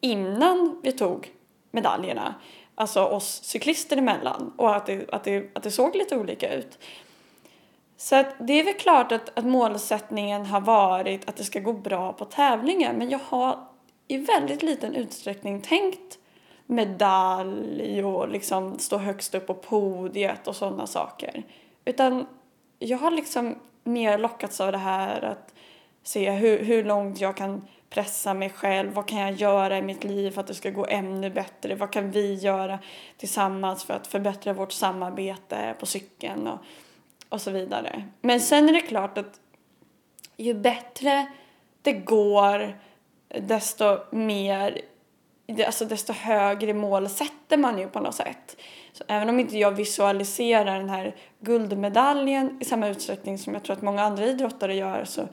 innan 0.00 0.80
vi 0.82 0.92
tog 0.92 1.32
medaljerna. 1.70 2.34
Alltså 2.74 3.04
oss 3.04 3.44
cyklister 3.44 3.96
emellan 3.96 4.52
och 4.56 4.76
att 4.76 4.86
det, 4.86 5.10
att 5.12 5.24
det, 5.24 5.56
att 5.56 5.62
det 5.62 5.70
såg 5.70 5.96
lite 5.96 6.16
olika 6.16 6.54
ut. 6.54 6.78
Så 7.96 8.16
att 8.16 8.34
det 8.38 8.52
är 8.52 8.64
väl 8.64 8.74
klart 8.74 9.12
att, 9.12 9.38
att 9.38 9.44
målsättningen 9.44 10.46
har 10.46 10.60
varit 10.60 11.28
att 11.28 11.36
det 11.36 11.44
ska 11.44 11.60
gå 11.60 11.72
bra 11.72 12.12
på 12.12 12.24
tävlingen 12.24 12.96
men 12.96 13.10
jag 13.10 13.20
har 13.24 13.66
i 14.08 14.16
väldigt 14.16 14.62
liten 14.62 14.94
utsträckning 14.94 15.60
tänkt 15.60 16.18
medalj 16.70 18.04
och 18.04 18.28
liksom 18.28 18.78
stå 18.78 18.98
högst 18.98 19.34
upp 19.34 19.46
på 19.46 19.54
podiet 19.54 20.46
och 20.46 20.56
sådana 20.56 20.86
saker. 20.86 21.42
Utan 21.84 22.26
jag 22.78 22.98
har 22.98 23.10
liksom 23.10 23.58
mer 23.84 24.18
lockats 24.18 24.60
av 24.60 24.72
det 24.72 24.78
här 24.78 25.22
att 25.22 25.54
se 26.02 26.30
hur, 26.30 26.64
hur 26.64 26.84
långt 26.84 27.20
jag 27.20 27.36
kan 27.36 27.66
pressa 27.90 28.34
mig 28.34 28.50
själv. 28.50 28.92
Vad 28.92 29.08
kan 29.08 29.18
jag 29.18 29.32
göra 29.32 29.78
i 29.78 29.82
mitt 29.82 30.04
liv 30.04 30.30
för 30.30 30.40
att 30.40 30.46
det 30.46 30.54
ska 30.54 30.70
gå 30.70 30.86
ännu 30.86 31.30
bättre? 31.30 31.74
Vad 31.74 31.92
kan 31.92 32.10
vi 32.10 32.34
göra 32.34 32.78
tillsammans 33.16 33.84
för 33.84 33.94
att 33.94 34.06
förbättra 34.06 34.52
vårt 34.52 34.72
samarbete 34.72 35.74
på 35.80 35.86
cykeln 35.86 36.46
och, 36.46 36.58
och 37.28 37.40
så 37.40 37.50
vidare. 37.50 38.04
Men 38.20 38.40
sen 38.40 38.68
är 38.68 38.72
det 38.72 38.80
klart 38.80 39.18
att 39.18 39.40
ju 40.36 40.54
bättre 40.54 41.26
det 41.82 41.92
går 41.92 42.78
desto 43.28 43.98
mer 44.10 44.80
alltså 45.66 45.84
desto 45.84 46.12
högre 46.12 46.74
mål 46.74 47.08
sätter 47.08 47.56
man 47.56 47.78
ju 47.78 47.88
på 47.88 48.00
något 48.00 48.14
sätt. 48.14 48.56
Så 48.92 49.04
även 49.08 49.28
om 49.28 49.40
inte 49.40 49.58
jag 49.58 49.70
visualiserar 49.70 50.78
den 50.78 50.88
här 50.90 51.16
guldmedaljen 51.40 52.58
i 52.60 52.64
samma 52.64 52.88
utsträckning 52.88 53.38
som 53.38 53.54
jag 53.54 53.62
tror 53.62 53.76
att 53.76 53.82
många 53.82 54.02
andra 54.02 54.26
idrottare 54.26 54.74
gör 54.74 55.04
så, 55.04 55.28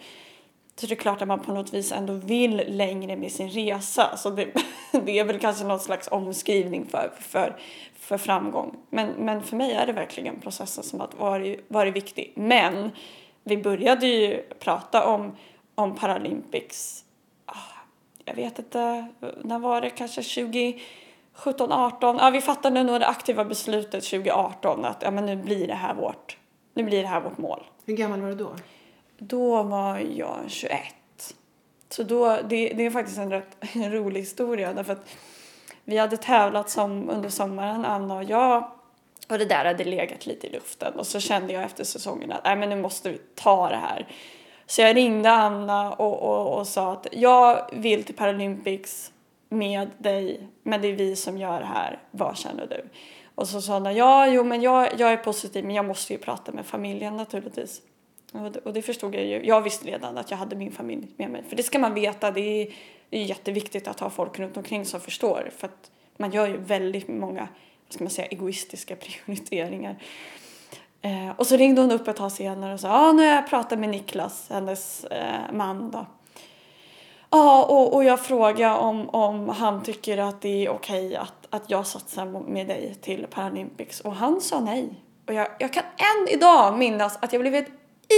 Så 0.75 0.87
det 0.87 0.95
klart 0.95 1.21
att 1.21 1.27
man 1.27 1.39
på 1.39 1.53
något 1.53 1.73
vis 1.73 1.91
ändå 1.91 2.13
vill 2.13 2.63
längre 2.67 3.15
med 3.15 3.31
sin 3.31 3.49
resa. 3.49 4.17
Så 4.17 4.29
det, 4.29 4.47
det 4.91 5.19
är 5.19 5.25
väl 5.25 5.39
kanske 5.39 5.63
någon 5.63 5.79
slags 5.79 6.07
omskrivning 6.11 6.85
för, 6.85 7.11
för, 7.19 7.57
för 7.99 8.17
framgång. 8.17 8.75
Men, 8.89 9.09
men 9.09 9.43
för 9.43 9.55
mig 9.55 9.71
är 9.73 9.85
det 9.85 9.93
verkligen 9.93 10.39
processen 10.39 10.83
som 10.83 10.99
har 10.99 11.09
varit, 11.17 11.65
varit 11.67 11.95
viktig. 11.95 12.33
Men 12.35 12.91
vi 13.43 13.57
började 13.57 14.07
ju 14.07 14.41
prata 14.59 15.05
om, 15.05 15.35
om 15.75 15.95
Paralympics, 15.95 17.03
jag 18.27 18.35
vet 18.35 18.59
inte, 18.59 19.07
när 19.43 19.59
var 19.59 19.81
det, 19.81 19.89
kanske 19.89 20.21
2017, 20.21 21.71
18? 21.71 22.17
Ja, 22.19 22.29
vi 22.29 22.41
fattade 22.41 22.83
nog 22.83 22.99
det 22.99 23.07
aktiva 23.07 23.45
beslutet 23.45 24.03
2018 24.03 24.85
att 24.85 25.01
ja, 25.01 25.11
men 25.11 25.25
nu 25.25 25.35
blir 25.35 25.67
det 25.67 25.73
här 25.73 25.93
vårt, 25.93 26.37
nu 26.73 26.83
blir 26.83 27.01
det 27.01 27.07
här 27.07 27.21
vårt 27.21 27.37
mål. 27.37 27.63
Hur 27.85 27.95
gammal 27.95 28.21
var 28.21 28.29
du 28.29 28.35
då? 28.35 28.55
Då 29.17 29.63
var 29.63 29.99
jag 29.99 30.37
21. 30.47 30.73
Så 31.89 32.03
då, 32.03 32.27
det, 32.49 32.69
det 32.69 32.85
är 32.85 32.91
faktiskt 32.91 33.17
en 33.17 33.31
rätt 33.31 33.57
en 33.73 33.91
rolig 33.93 34.19
historia 34.19 34.73
därför 34.73 34.93
att 34.93 35.09
vi 35.83 35.97
hade 35.97 36.17
tävlat 36.17 36.69
som 36.69 37.09
under 37.09 37.29
sommaren, 37.29 37.85
Anna 37.85 38.15
och 38.15 38.23
jag. 38.23 38.71
Och 39.29 39.37
det 39.37 39.45
där 39.45 39.65
hade 39.65 39.83
legat 39.83 40.25
lite 40.25 40.47
i 40.47 40.49
luften 40.49 40.93
och 40.93 41.07
så 41.07 41.19
kände 41.19 41.53
jag 41.53 41.63
efter 41.63 41.83
säsongen 41.83 42.31
att 42.31 42.43
Nej, 42.43 42.55
men 42.55 42.69
nu 42.69 42.75
måste 42.75 43.09
vi 43.09 43.17
ta 43.35 43.69
det 43.69 43.75
här. 43.75 44.07
Så 44.67 44.81
jag 44.81 44.95
ringde 44.95 45.31
Anna 45.31 45.91
och, 45.91 46.21
och, 46.21 46.59
och 46.59 46.67
sa 46.67 46.93
att 46.93 47.07
jag 47.11 47.69
vill 47.71 48.03
till 48.03 48.15
Paralympics 48.15 49.11
med 49.49 49.89
dig, 49.97 50.47
men 50.63 50.81
det 50.81 50.87
är 50.87 50.93
vi 50.93 51.15
som 51.15 51.37
gör 51.37 51.59
det 51.59 51.65
här. 51.65 51.99
Vad 52.11 52.37
känner 52.37 52.67
du? 52.67 52.89
Och 53.35 53.47
så 53.47 53.61
sa 53.61 53.79
hon 53.79 53.95
ja, 53.95 54.27
jo, 54.27 54.43
men 54.43 54.61
jag, 54.61 54.99
jag 54.99 55.11
är 55.11 55.17
positiv, 55.17 55.65
men 55.65 55.75
jag 55.75 55.85
måste 55.85 56.13
ju 56.13 56.19
prata 56.19 56.51
med 56.51 56.65
familjen 56.65 57.17
naturligtvis. 57.17 57.81
Och 58.31 58.51
det, 58.51 58.59
och 58.59 58.73
det 58.73 58.81
förstod 58.81 59.15
jag 59.15 59.25
ju. 59.25 59.45
Jag 59.45 59.61
visste 59.61 59.87
redan 59.87 60.17
att 60.17 60.31
jag 60.31 60.37
hade 60.37 60.55
min 60.55 60.71
familj 60.71 61.07
med 61.17 61.29
mig. 61.29 61.43
För 61.49 61.55
det 61.55 61.63
ska 61.63 61.79
man 61.79 61.93
veta, 61.93 62.31
det 62.31 62.41
är, 62.41 62.73
det 63.09 63.17
är 63.17 63.23
jätteviktigt 63.23 63.87
att 63.87 63.99
ha 63.99 64.09
folk 64.09 64.39
runt 64.39 64.57
omkring 64.57 64.85
som 64.85 64.99
förstår. 64.99 65.49
För 65.57 65.67
att 65.67 65.91
man 66.17 66.31
gör 66.31 66.47
ju 66.47 66.57
väldigt 66.57 67.07
många, 67.07 67.47
vad 67.85 67.93
ska 67.93 68.03
man 68.03 68.11
säga, 68.11 68.27
egoistiska 68.27 68.95
prioriteringar. 69.25 70.03
Eh, 71.07 71.33
och 71.35 71.47
så 71.47 71.57
ringde 71.57 71.81
hon 71.81 71.91
upp 71.91 72.07
ett 72.07 72.15
tag 72.15 72.31
senare 72.31 72.73
och 72.73 72.79
sa, 72.79 72.87
ja 72.87 73.11
nu 73.11 73.27
har 73.27 73.35
jag 73.35 73.47
pratat 73.47 73.79
med 73.79 73.89
Niklas, 73.89 74.49
hennes 74.49 75.03
eh, 75.03 75.53
man 75.53 75.91
då. 75.91 76.05
Ja, 77.29 77.63
och, 77.63 77.93
och 77.93 78.03
jag 78.03 78.19
frågade 78.19 78.77
om, 78.79 79.09
om 79.09 79.49
han 79.49 79.83
tycker 79.83 80.17
att 80.17 80.41
det 80.41 80.65
är 80.65 80.69
okej 80.69 81.15
att, 81.15 81.47
att 81.49 81.69
jag 81.69 81.87
satsar 81.87 82.25
med 82.25 82.67
dig 82.67 82.95
till 83.01 83.27
Paralympics 83.29 83.99
och 83.99 84.15
han 84.15 84.41
sa 84.41 84.59
nej. 84.59 84.93
Och 85.27 85.33
jag, 85.33 85.47
jag 85.59 85.73
kan 85.73 85.83
än 85.83 86.27
idag 86.27 86.77
minnas 86.77 87.17
att 87.21 87.33
jag 87.33 87.41
blev 87.41 87.53
helt 87.53 87.71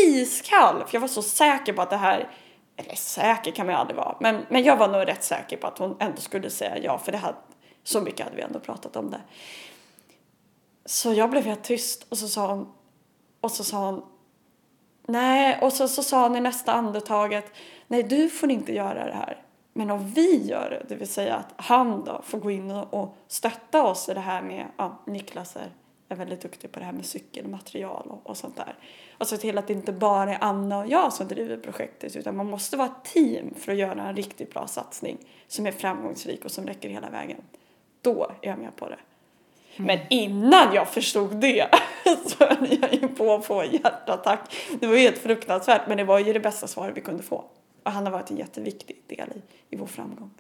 iskall 0.05 0.83
för 0.87 0.95
jag 0.95 1.01
var 1.01 1.07
så 1.07 1.21
säker 1.21 1.73
på 1.73 1.81
att 1.81 1.89
det 1.89 1.97
här, 1.97 2.29
eller 2.77 2.95
säker 2.95 3.51
kan 3.51 3.65
man 3.65 3.75
ju 3.75 3.79
aldrig 3.79 3.97
vara, 3.97 4.15
men, 4.19 4.45
men 4.49 4.63
jag 4.63 4.77
var 4.77 4.87
nog 4.87 5.07
rätt 5.07 5.23
säker 5.23 5.57
på 5.57 5.67
att 5.67 5.77
hon 5.77 5.97
ändå 5.99 6.17
skulle 6.17 6.49
säga 6.49 6.77
ja 6.77 6.97
för 6.97 7.11
det 7.11 7.17
hade, 7.17 7.37
så 7.83 8.01
mycket 8.01 8.19
hade 8.19 8.35
vi 8.35 8.41
ändå 8.41 8.59
pratat 8.59 8.95
om 8.95 9.11
det. 9.11 9.21
Så 10.85 11.13
jag 11.13 11.29
blev 11.29 11.45
helt 11.45 11.63
tyst 11.63 12.05
och 12.09 12.17
så 12.17 12.27
sa 12.27 12.47
hon, 12.47 12.67
och 13.41 13.51
så 13.51 13.63
sa 13.63 13.85
hon 13.85 14.01
nej, 15.07 15.59
och 15.61 15.73
så, 15.73 15.87
så 15.87 16.03
sa 16.03 16.27
hon 16.27 16.35
i 16.35 16.41
nästa 16.41 16.71
andetaget 16.71 17.51
nej 17.87 18.03
du 18.03 18.29
får 18.29 18.51
inte 18.51 18.73
göra 18.73 19.05
det 19.05 19.13
här. 19.13 19.43
Men 19.73 19.91
om 19.91 20.07
vi 20.09 20.47
gör 20.47 20.69
det, 20.69 20.85
det 20.89 20.95
vill 20.95 21.07
säga 21.07 21.35
att 21.35 21.53
han 21.55 22.03
då 22.05 22.21
får 22.23 22.39
gå 22.39 22.51
in 22.51 22.71
och, 22.71 23.15
stötta 23.27 23.83
oss 23.83 24.09
i 24.09 24.13
det 24.13 24.19
här 24.19 24.41
med, 24.41 24.65
ja, 24.77 25.01
Niklas 25.05 25.55
är, 25.55 25.71
är 26.09 26.15
väldigt 26.15 26.41
duktig 26.41 26.71
på 26.71 26.79
det 26.79 26.85
här 26.85 26.91
med 26.91 27.05
cykelmaterial 27.05 28.07
och, 28.09 28.29
och 28.29 28.37
sånt 28.37 28.55
där. 28.55 28.75
Och 29.17 29.27
se 29.27 29.37
till 29.37 29.57
att 29.57 29.67
det 29.67 29.73
inte 29.73 29.91
bara 29.91 30.35
är 30.35 30.37
Anna 30.41 30.79
och 30.79 30.87
jag 30.87 31.13
som 31.13 31.27
driver 31.27 31.57
projektet 31.57 32.15
utan 32.15 32.35
man 32.35 32.49
måste 32.49 32.77
vara 32.77 32.87
ett 32.87 33.13
team 33.13 33.53
för 33.57 33.71
att 33.71 33.77
göra 33.77 34.07
en 34.07 34.15
riktigt 34.15 34.53
bra 34.53 34.67
satsning 34.67 35.17
som 35.47 35.67
är 35.67 35.71
framgångsrik 35.71 36.45
och 36.45 36.51
som 36.51 36.67
räcker 36.67 36.89
hela 36.89 37.09
vägen. 37.09 37.41
Då 38.01 38.31
är 38.41 38.49
jag 38.49 38.59
med 38.59 38.75
på 38.75 38.89
det. 38.89 38.99
Mm. 39.79 39.87
Men 39.87 39.99
innan 40.09 40.73
jag 40.73 40.87
förstod 40.87 41.35
det 41.35 41.69
så 42.25 42.45
höll 42.45 42.77
jag 42.81 42.93
ju 42.93 43.07
på 43.07 43.33
att 43.33 43.45
få 43.45 43.63
hjärtattack. 43.63 44.55
Det 44.79 44.87
var 44.87 44.95
helt 44.95 45.17
fruktansvärt 45.17 45.81
men 45.87 45.97
det 45.97 46.03
var 46.03 46.19
ju 46.19 46.33
det 46.33 46.39
bästa 46.39 46.67
svaret 46.67 46.97
vi 46.97 47.01
kunde 47.01 47.23
få. 47.23 47.43
Och 47.83 47.91
han 47.91 48.05
har 48.05 48.11
varit 48.11 48.31
en 48.31 48.37
jätteviktig 48.37 49.01
del 49.07 49.29
i, 49.35 49.41
i 49.75 49.77
vår 49.77 49.87
framgång. 49.87 50.31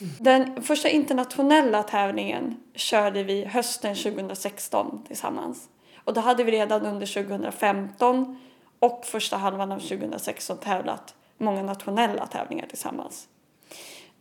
Mm. 0.00 0.12
Den 0.18 0.62
första 0.62 0.88
internationella 0.88 1.82
tävlingen 1.82 2.56
körde 2.74 3.22
vi 3.22 3.44
hösten 3.44 3.94
2016 3.94 5.04
tillsammans. 5.06 5.68
Och 6.04 6.14
då 6.14 6.20
hade 6.20 6.44
vi 6.44 6.52
redan 6.52 6.86
under 6.86 7.24
2015 7.24 8.38
och 8.78 9.04
första 9.06 9.36
halvan 9.36 9.72
av 9.72 9.78
2016 9.78 10.58
tävlat 10.58 11.14
många 11.38 11.62
nationella 11.62 12.26
tävlingar 12.26 12.66
tillsammans. 12.66 13.28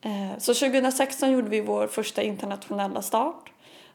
Eh, 0.02 0.38
så 0.38 0.54
2016 0.54 1.32
gjorde 1.32 1.50
vi 1.50 1.62
vår 1.62 1.88
första 1.88 2.22
internationella 2.22 3.02
start. 3.02 3.51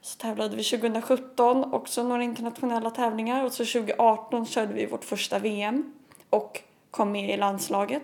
Så 0.07 0.17
tävlade 0.17 0.55
vi 0.55 0.63
2017 0.63 1.73
också 1.73 2.03
några 2.03 2.23
internationella 2.23 2.89
tävlingar 2.89 3.43
och 3.45 3.51
så 3.51 3.65
2018 3.65 4.45
körde 4.45 4.73
vi 4.73 4.85
vårt 4.85 5.03
första 5.03 5.39
VM 5.39 5.93
och 6.29 6.61
kom 6.91 7.11
med 7.11 7.33
i 7.33 7.37
landslaget. 7.37 8.03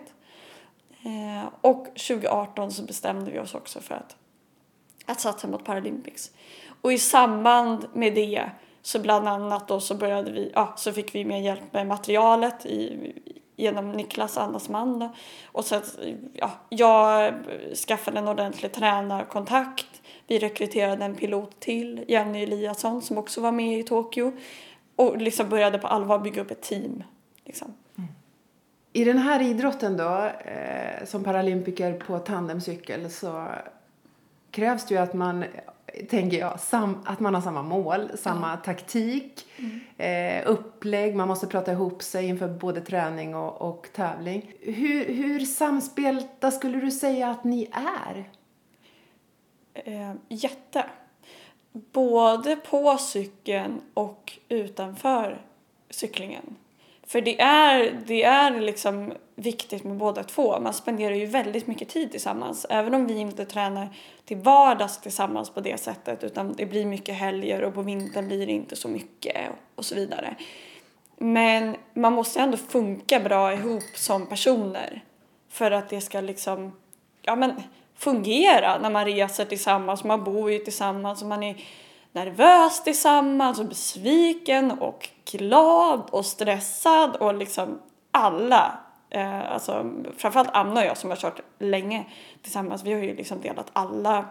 Eh, 1.02 1.48
och 1.60 1.84
2018 1.84 2.72
så 2.72 2.82
bestämde 2.82 3.30
vi 3.30 3.38
oss 3.38 3.54
också 3.54 3.80
för 3.80 3.94
att, 3.94 4.16
att 5.06 5.20
satsa 5.20 5.48
mot 5.48 5.64
Paralympics. 5.64 6.30
Och 6.80 6.92
i 6.92 6.98
samband 6.98 7.86
med 7.92 8.14
det 8.14 8.50
så 8.82 8.98
bland 8.98 9.28
annat 9.28 9.68
då 9.68 9.80
så 9.80 9.94
började 9.94 10.30
vi, 10.30 10.50
ja, 10.54 10.74
så 10.76 10.92
fick 10.92 11.14
vi 11.14 11.24
mer 11.24 11.40
hjälp 11.40 11.72
med 11.72 11.86
materialet 11.86 12.66
i, 12.66 13.12
genom 13.56 13.92
Niklas, 13.92 14.38
Annas 14.38 14.68
man. 14.68 14.98
Då. 14.98 15.14
Och 15.52 15.64
så 15.64 15.80
ja, 16.32 16.50
jag 16.68 17.34
skaffade 17.88 18.18
en 18.18 18.28
ordentlig 18.28 18.72
tränarkontakt. 18.72 20.00
Vi 20.26 20.38
rekryterade 20.38 21.04
en 21.04 21.14
pilot 21.14 21.60
till, 21.60 22.04
Jenny 22.08 22.42
Eliasson, 22.42 23.02
som 23.02 23.18
också 23.18 23.40
var 23.40 23.52
med 23.52 23.78
i 23.78 23.82
Tokyo. 23.82 24.32
Och 24.96 25.16
liksom 25.16 25.48
började 25.48 25.78
på 25.78 25.86
allvar 25.86 26.18
bygga 26.18 26.42
upp 26.42 26.50
ett 26.50 26.62
team. 26.62 27.02
Liksom. 27.44 27.74
Mm. 27.98 28.10
I 28.92 29.04
den 29.04 29.18
här 29.18 29.42
idrotten 29.42 29.96
då, 29.96 30.30
eh, 30.44 31.04
som 31.06 31.24
paralympiker 31.24 31.92
på 31.92 32.18
tandemcykel 32.18 33.10
så 33.10 33.48
krävs 34.50 34.86
det 34.86 34.94
ju 34.94 35.00
att 35.00 35.14
man 35.14 35.44
tänker 36.10 36.38
jag, 36.38 36.60
sam, 36.60 36.98
att 37.04 37.20
man 37.20 37.34
har 37.34 37.42
samma 37.42 37.62
mål, 37.62 38.10
samma 38.14 38.50
ja. 38.50 38.56
taktik, 38.56 39.46
mm. 39.56 39.80
eh, 39.98 40.50
upplägg, 40.50 41.14
man 41.14 41.28
måste 41.28 41.46
prata 41.46 41.72
ihop 41.72 42.02
sig 42.02 42.26
inför 42.26 42.48
både 42.48 42.80
träning 42.80 43.34
och, 43.34 43.62
och 43.70 43.88
tävling. 43.94 44.52
Hur, 44.60 45.04
hur 45.04 45.40
samspelta 45.40 46.50
skulle 46.50 46.80
du 46.80 46.90
säga 46.90 47.30
att 47.30 47.44
ni 47.44 47.68
är? 48.06 48.24
Eh, 49.74 50.12
jätte. 50.28 50.84
Både 51.72 52.56
på 52.56 52.98
cykeln 52.98 53.80
och 53.94 54.38
utanför 54.48 55.42
cyklingen. 55.90 56.56
För 57.06 57.20
det 57.20 57.40
är, 57.40 58.02
det 58.06 58.22
är 58.22 58.60
liksom 58.60 59.12
viktigt 59.34 59.84
med 59.84 59.96
båda 59.96 60.22
två. 60.24 60.60
Man 60.60 60.72
spenderar 60.72 61.14
ju 61.14 61.26
väldigt 61.26 61.66
mycket 61.66 61.88
tid 61.88 62.10
tillsammans. 62.10 62.66
Även 62.70 62.94
om 62.94 63.06
vi 63.06 63.18
inte 63.18 63.44
tränar 63.44 63.88
till 64.24 64.36
vardags 64.36 65.00
tillsammans 65.00 65.50
på 65.50 65.60
det 65.60 65.80
sättet 65.80 66.24
utan 66.24 66.52
det 66.52 66.66
blir 66.66 66.86
mycket 66.86 67.14
helger 67.14 67.62
och 67.62 67.74
på 67.74 67.82
vintern 67.82 68.26
blir 68.26 68.46
det 68.46 68.52
inte 68.52 68.76
så 68.76 68.88
mycket 68.88 69.36
och 69.74 69.84
så 69.84 69.94
vidare. 69.94 70.36
Men 71.16 71.76
man 71.94 72.12
måste 72.12 72.40
ändå 72.40 72.56
funka 72.56 73.20
bra 73.20 73.52
ihop 73.52 73.96
som 73.96 74.26
personer 74.26 75.04
för 75.48 75.70
att 75.70 75.88
det 75.88 76.00
ska 76.00 76.20
liksom 76.20 76.72
ja, 77.22 77.36
men 77.36 77.52
fungera 77.96 78.78
när 78.78 78.90
man 78.90 79.04
reser 79.04 79.44
tillsammans. 79.44 80.04
Man 80.04 80.24
bor 80.24 80.50
ju 80.50 80.58
tillsammans 80.58 81.22
och 81.22 81.28
man 81.28 81.42
är 81.42 81.64
nervös 82.12 82.84
tillsammans 82.84 83.58
och 83.58 83.66
besviken 83.66 84.70
och 84.70 85.08
glad 85.32 86.02
och 86.10 86.26
stressad 86.26 87.16
och 87.16 87.34
liksom 87.34 87.78
alla. 88.10 88.78
Eh, 89.10 89.52
alltså, 89.52 89.90
framförallt 90.16 90.50
Anna 90.52 90.80
och 90.80 90.86
jag 90.86 90.96
som 90.96 91.10
har 91.10 91.16
kört 91.16 91.40
länge 91.58 92.04
tillsammans, 92.42 92.84
vi 92.84 92.92
har 92.92 93.00
ju 93.00 93.16
liksom 93.16 93.40
delat 93.40 93.70
alla 93.72 94.24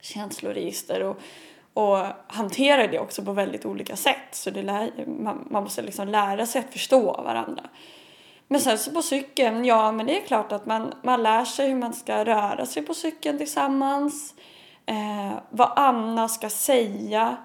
känsloregister 0.00 1.02
och, 1.02 1.16
och 1.74 1.98
hanterar 2.26 2.88
det 2.88 2.98
också 2.98 3.24
på 3.24 3.32
väldigt 3.32 3.66
olika 3.66 3.96
sätt. 3.96 4.28
Så 4.30 4.50
det 4.50 4.62
lär, 4.62 5.06
man, 5.06 5.46
man 5.50 5.62
måste 5.62 5.82
liksom 5.82 6.08
lära 6.08 6.46
sig 6.46 6.58
att 6.58 6.72
förstå 6.72 7.22
varandra. 7.22 7.62
Men 8.48 8.60
sen 8.60 8.78
så 8.78 8.90
på 8.90 9.02
cykeln, 9.02 9.64
ja 9.64 9.92
men 9.92 10.06
det 10.06 10.22
är 10.22 10.26
klart 10.26 10.52
att 10.52 10.66
man, 10.66 10.94
man 11.02 11.22
lär 11.22 11.44
sig 11.44 11.68
hur 11.68 11.76
man 11.76 11.92
ska 11.92 12.24
röra 12.24 12.66
sig 12.66 12.82
på 12.82 12.94
cykeln 12.94 13.38
tillsammans 13.38 14.34
eh, 14.86 15.32
vad 15.50 15.72
Anna 15.76 16.28
ska 16.28 16.50
säga 16.50 17.36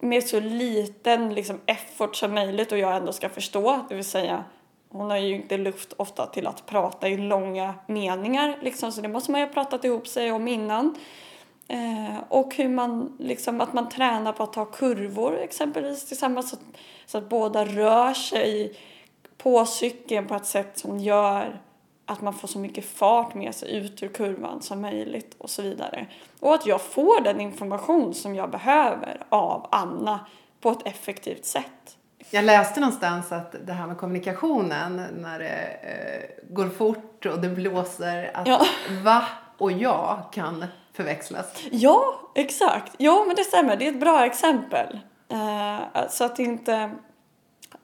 med 0.00 0.24
så 0.24 0.40
liten 0.40 1.34
liksom, 1.34 1.60
effort 1.66 2.16
som 2.16 2.34
möjligt 2.34 2.72
och 2.72 2.78
jag 2.78 2.96
ändå 2.96 3.12
ska 3.12 3.28
förstå. 3.28 3.80
Det 3.88 3.94
vill 3.94 4.04
säga, 4.04 4.44
hon 4.88 5.10
har 5.10 5.16
ju 5.16 5.34
inte 5.34 5.56
luft 5.56 5.92
ofta 5.96 6.26
till 6.26 6.46
att 6.46 6.66
prata 6.66 7.08
i 7.08 7.16
långa 7.16 7.74
meningar 7.86 8.58
liksom, 8.62 8.92
så 8.92 9.00
det 9.00 9.08
måste 9.08 9.30
man 9.30 9.40
ju 9.40 9.46
ha 9.46 9.52
pratat 9.52 9.84
ihop 9.84 10.08
sig 10.08 10.32
om 10.32 10.48
innan. 10.48 10.94
Eh, 11.68 12.18
och 12.28 12.54
hur 12.54 12.68
man, 12.68 13.16
liksom, 13.18 13.60
att 13.60 13.72
man 13.72 13.88
tränar 13.88 14.32
på 14.32 14.42
att 14.42 14.52
ta 14.52 14.64
kurvor 14.64 15.38
exempelvis 15.38 16.08
tillsammans 16.08 16.50
så 16.50 16.56
att, 16.56 16.62
så 17.06 17.18
att 17.18 17.28
båda 17.28 17.64
rör 17.64 18.14
sig 18.14 18.76
på 19.42 19.66
cykeln 19.66 20.26
på 20.26 20.34
ett 20.34 20.46
sätt 20.46 20.78
som 20.78 20.98
gör 20.98 21.60
att 22.06 22.20
man 22.20 22.34
får 22.34 22.48
så 22.48 22.58
mycket 22.58 22.84
fart 22.84 23.34
med 23.34 23.54
sig 23.54 23.76
ut 23.76 24.02
ur 24.02 24.08
kurvan 24.08 24.62
som 24.62 24.80
möjligt 24.80 25.34
och 25.38 25.50
så 25.50 25.62
vidare. 25.62 26.06
Och 26.40 26.54
att 26.54 26.66
jag 26.66 26.80
får 26.80 27.20
den 27.24 27.40
information 27.40 28.14
som 28.14 28.34
jag 28.34 28.50
behöver 28.50 29.22
av 29.28 29.68
Anna 29.70 30.26
på 30.60 30.70
ett 30.70 30.86
effektivt 30.86 31.44
sätt. 31.44 31.96
Jag 32.30 32.44
läste 32.44 32.80
någonstans 32.80 33.32
att 33.32 33.54
det 33.66 33.72
här 33.72 33.86
med 33.86 33.98
kommunikationen 33.98 35.02
när 35.16 35.38
det 35.38 35.78
eh, 35.82 36.54
går 36.54 36.68
fort 36.68 37.26
och 37.26 37.40
det 37.40 37.48
blåser, 37.48 38.30
att 38.34 38.48
Ja. 38.48 38.66
va 39.04 39.24
och 39.58 39.72
jag 39.72 40.22
kan 40.32 40.64
förväxlas. 40.92 41.62
Ja, 41.70 42.20
exakt. 42.34 42.92
Ja, 42.96 43.24
men 43.26 43.36
det 43.36 43.44
stämmer. 43.44 43.76
Det 43.76 43.86
är 43.86 43.92
ett 43.92 44.00
bra 44.00 44.26
exempel. 44.26 44.98
Eh, 45.28 46.08
så 46.10 46.24
att 46.24 46.38
inte 46.38 46.90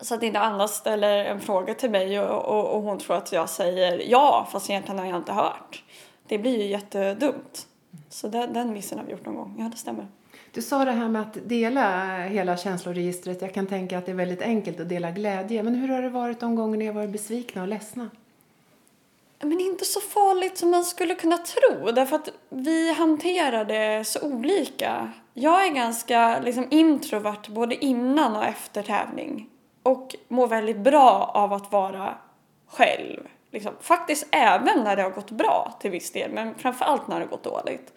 så 0.01 0.15
att 0.15 0.23
inte 0.23 0.41
Anna 0.41 0.69
ställer 0.69 1.25
en 1.25 1.41
fråga 1.41 1.75
till 1.75 1.91
mig 1.91 2.21
och, 2.21 2.45
och, 2.45 2.77
och 2.77 2.83
hon 2.83 2.99
tror 2.99 3.17
att 3.17 3.33
jag 3.33 3.49
säger 3.49 4.11
ja, 4.11 4.49
fast 4.53 4.71
egentligen 4.71 4.99
har 4.99 5.07
jag 5.07 5.17
inte 5.17 5.33
hört. 5.33 5.85
Det 6.27 6.39
blir 6.39 6.59
ju 6.59 6.67
jättedumt. 6.67 7.67
Så 8.09 8.29
den, 8.29 8.53
den 8.53 8.73
missen 8.73 8.99
har 8.99 9.05
vi 9.05 9.13
gjort 9.13 9.27
någon 9.27 9.35
gång. 9.35 9.55
Ja, 9.59 9.65
det 9.65 9.77
stämmer. 9.77 10.07
Du 10.53 10.63
sa 10.63 10.85
det 10.85 10.93
här 10.93 11.09
med 11.09 11.23
att 11.23 11.49
dela 11.49 12.19
hela 12.19 12.57
känsloregistret. 12.57 13.43
Jag 13.43 13.55
kan 13.55 13.67
tänka 13.67 13.99
att 13.99 14.07
det 14.07 14.13
är 14.13 14.17
väldigt 14.17 14.43
enkelt 14.43 14.81
att 14.81 14.89
dela 14.89 15.11
glädje. 15.11 15.63
Men 15.63 15.75
hur 15.75 15.89
har 15.89 16.03
det 16.03 16.09
varit 16.09 16.41
de 16.41 16.55
gånger 16.55 16.79
ni 16.79 16.87
har 16.87 16.93
varit 16.93 17.11
besvikna 17.11 17.63
och 17.63 17.69
ledsna? 17.69 18.11
Men 19.41 19.61
inte 19.61 19.85
så 19.85 20.01
farligt 20.01 20.59
som 20.59 20.71
man 20.71 20.85
skulle 20.85 21.15
kunna 21.15 21.39
tro. 21.39 21.91
Därför 21.91 22.17
att 22.17 22.29
vi 22.49 22.93
hanterar 22.93 23.65
det 23.65 24.05
så 24.05 24.21
olika. 24.21 25.13
Jag 25.35 25.67
är 25.67 25.71
ganska 25.71 26.41
liksom, 26.41 26.67
introvert 26.71 27.49
både 27.49 27.85
innan 27.85 28.37
och 28.37 28.45
efter 28.45 28.83
tävling. 28.83 29.49
Och 29.89 30.17
mår 30.29 30.47
väldigt 30.47 30.79
bra 30.79 31.31
av 31.35 31.53
att 31.53 31.73
vara 31.73 32.15
själv. 32.67 33.27
Liksom, 33.51 33.73
faktiskt 33.81 34.27
även 34.31 34.85
när 34.85 34.97
det 34.97 35.03
har 35.03 35.11
gått 35.11 35.31
bra 35.31 35.75
till 35.81 35.91
viss 35.91 36.13
del. 36.13 36.31
Men 36.33 36.55
framförallt 36.55 37.09
när 37.09 37.17
det 37.17 37.25
har 37.25 37.31
gått 37.31 37.43
dåligt. 37.43 37.93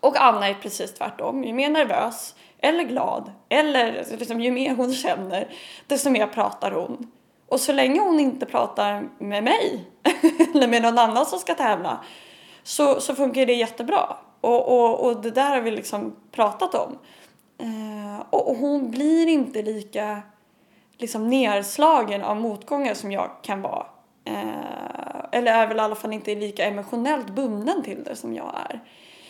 Och 0.00 0.16
Anna 0.16 0.48
är 0.48 0.54
precis 0.54 0.94
tvärtom. 0.94 1.44
Ju 1.44 1.52
mer 1.52 1.70
nervös 1.70 2.34
eller 2.58 2.84
glad 2.84 3.32
eller 3.48 4.06
liksom, 4.18 4.40
ju 4.40 4.50
mer 4.50 4.74
hon 4.74 4.92
känner 4.92 5.48
desto 5.86 6.10
mer 6.10 6.26
pratar 6.26 6.70
hon. 6.70 7.10
Och 7.48 7.60
så 7.60 7.72
länge 7.72 8.00
hon 8.00 8.20
inte 8.20 8.46
pratar 8.46 9.08
med 9.18 9.44
mig 9.44 9.84
eller 10.54 10.68
med 10.68 10.82
någon 10.82 10.98
annan 10.98 11.26
som 11.26 11.38
ska 11.38 11.54
tävla 11.54 12.04
så, 12.62 13.00
så 13.00 13.14
funkar 13.14 13.46
det 13.46 13.54
jättebra. 13.54 14.16
Och, 14.40 14.68
och, 14.68 15.06
och 15.06 15.22
det 15.22 15.30
där 15.30 15.50
har 15.50 15.60
vi 15.60 15.70
liksom 15.70 16.16
pratat 16.30 16.74
om. 16.74 16.98
Eh, 17.58 18.26
och, 18.30 18.50
och 18.50 18.56
hon 18.56 18.90
blir 18.90 19.28
inte 19.28 19.62
lika 19.62 20.22
liksom 21.02 21.28
nedslagen 21.28 22.22
av 22.22 22.36
motgångar 22.36 22.94
som 22.94 23.12
jag 23.12 23.30
kan 23.42 23.62
vara. 23.62 23.86
Eh, 24.24 25.24
eller 25.32 25.52
är 25.52 25.66
väl 25.66 25.76
i 25.76 25.80
alla 25.80 25.94
fall 25.94 26.12
inte 26.12 26.34
lika 26.34 26.64
emotionellt 26.64 27.30
bunden 27.30 27.82
till 27.82 28.04
det 28.04 28.16
som 28.16 28.34
jag 28.34 28.54
är. 28.70 28.80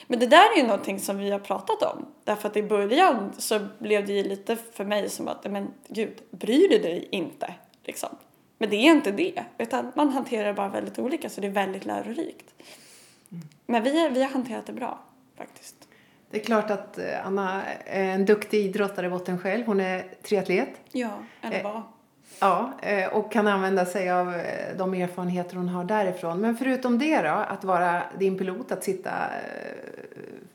Men 0.07 0.19
det 0.19 0.27
där 0.27 0.53
är 0.53 0.57
ju 0.57 0.63
någonting 0.63 1.01
som 1.01 1.19
vi 1.19 1.31
har 1.31 1.39
pratat 1.39 1.83
om. 1.83 2.07
Därför 2.25 2.49
att 2.49 2.57
i 2.57 2.63
början 2.63 3.33
så 3.39 3.61
blev 3.79 4.07
det 4.07 4.13
ju 4.13 4.23
lite 4.23 4.57
för 4.57 4.85
mig 4.85 5.11
som 5.11 5.29
att, 5.29 5.51
men 5.51 5.69
gud, 5.89 6.23
bryr 6.31 6.69
du 6.69 6.79
dig 6.79 7.09
inte? 7.11 7.55
Liksom. 7.85 8.09
Men 8.59 8.71
det 8.71 8.77
är 8.77 8.91
inte 8.91 9.11
det. 9.11 9.45
Utan 9.59 9.93
man 9.95 10.09
hanterar 10.09 10.45
det 10.45 10.55
bara 10.55 10.69
väldigt 10.69 10.99
olika 10.99 11.31
så 11.31 11.41
det 11.41 11.47
är 11.47 11.51
väldigt 11.51 11.85
lärorikt. 11.85 12.55
Men 13.67 13.83
vi, 13.83 14.09
vi 14.09 14.23
har 14.23 14.31
hanterat 14.31 14.67
det 14.67 14.73
bra 14.73 14.99
faktiskt. 15.37 15.89
Det 16.33 16.41
är 16.41 16.45
klart 16.45 16.71
att 16.71 16.99
eh, 16.99 17.27
Anna 17.27 17.63
är 17.85 18.05
en 18.05 18.25
duktig 18.25 18.65
idrottare 18.65 19.07
i 19.07 19.11
botten 19.11 19.39
själv. 19.39 19.67
Hon 19.67 19.81
är 19.81 20.05
triatlet. 20.23 20.69
Ja, 20.93 21.11
eller 21.43 21.59
Eh, 21.59 21.65
vad? 21.65 21.83
Ja, 22.41 22.73
eh, 22.83 23.09
och 23.09 23.33
kan 23.33 23.47
använda 23.47 23.87
sig 23.87 24.11
av 24.11 24.35
de 24.79 24.95
erfarenheter 24.95 25.57
hon 25.57 25.69
har 25.69 25.85
därifrån. 25.85 26.41
Men 26.41 26.57
förutom 26.57 26.99
det 26.99 27.23
då, 27.23 27.29
att 27.29 27.65
vara 27.65 28.03
din 28.19 28.39
pilot, 28.39 28.73
att 28.73 28.85
sitta 28.85 29.11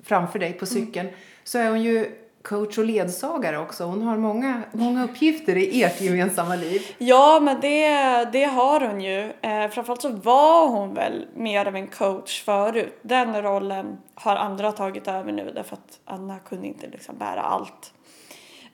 framför 0.04 0.40
dig 0.40 0.54
på 0.54 0.66
cykeln, 0.66 1.10
så 1.44 1.58
är 1.58 1.70
hon 1.70 1.84
ju 1.84 2.12
coach 2.48 2.78
och 2.78 2.86
ledsagare 2.86 3.58
också. 3.58 3.84
Hon 3.84 4.02
har 4.02 4.18
många, 4.18 4.62
många 4.72 5.04
uppgifter 5.04 5.58
i 5.58 5.84
ert 5.84 6.02
gemensamma 6.02 6.56
liv. 6.56 6.82
Ja, 6.98 7.40
men 7.40 7.62
det, 7.62 7.90
det 8.32 8.44
har 8.44 8.80
hon 8.80 9.02
ju. 9.02 9.32
Eh, 9.42 9.70
framförallt 9.70 10.02
så 10.02 10.10
var 10.10 10.68
hon 10.68 10.94
väl 10.94 11.28
mer 11.36 11.66
av 11.66 11.76
en 11.76 11.88
coach 11.88 12.44
förut. 12.44 13.00
Den 13.02 13.42
rollen 13.42 13.98
har 14.16 14.36
andra 14.36 14.72
tagit 14.72 15.08
över 15.08 15.32
nu 15.32 15.52
därför 15.56 15.74
att 15.74 16.00
Anna 16.06 16.40
kunde 16.40 16.68
inte 16.68 16.88
liksom 16.88 17.18
bära 17.18 17.42
allt. 17.42 17.94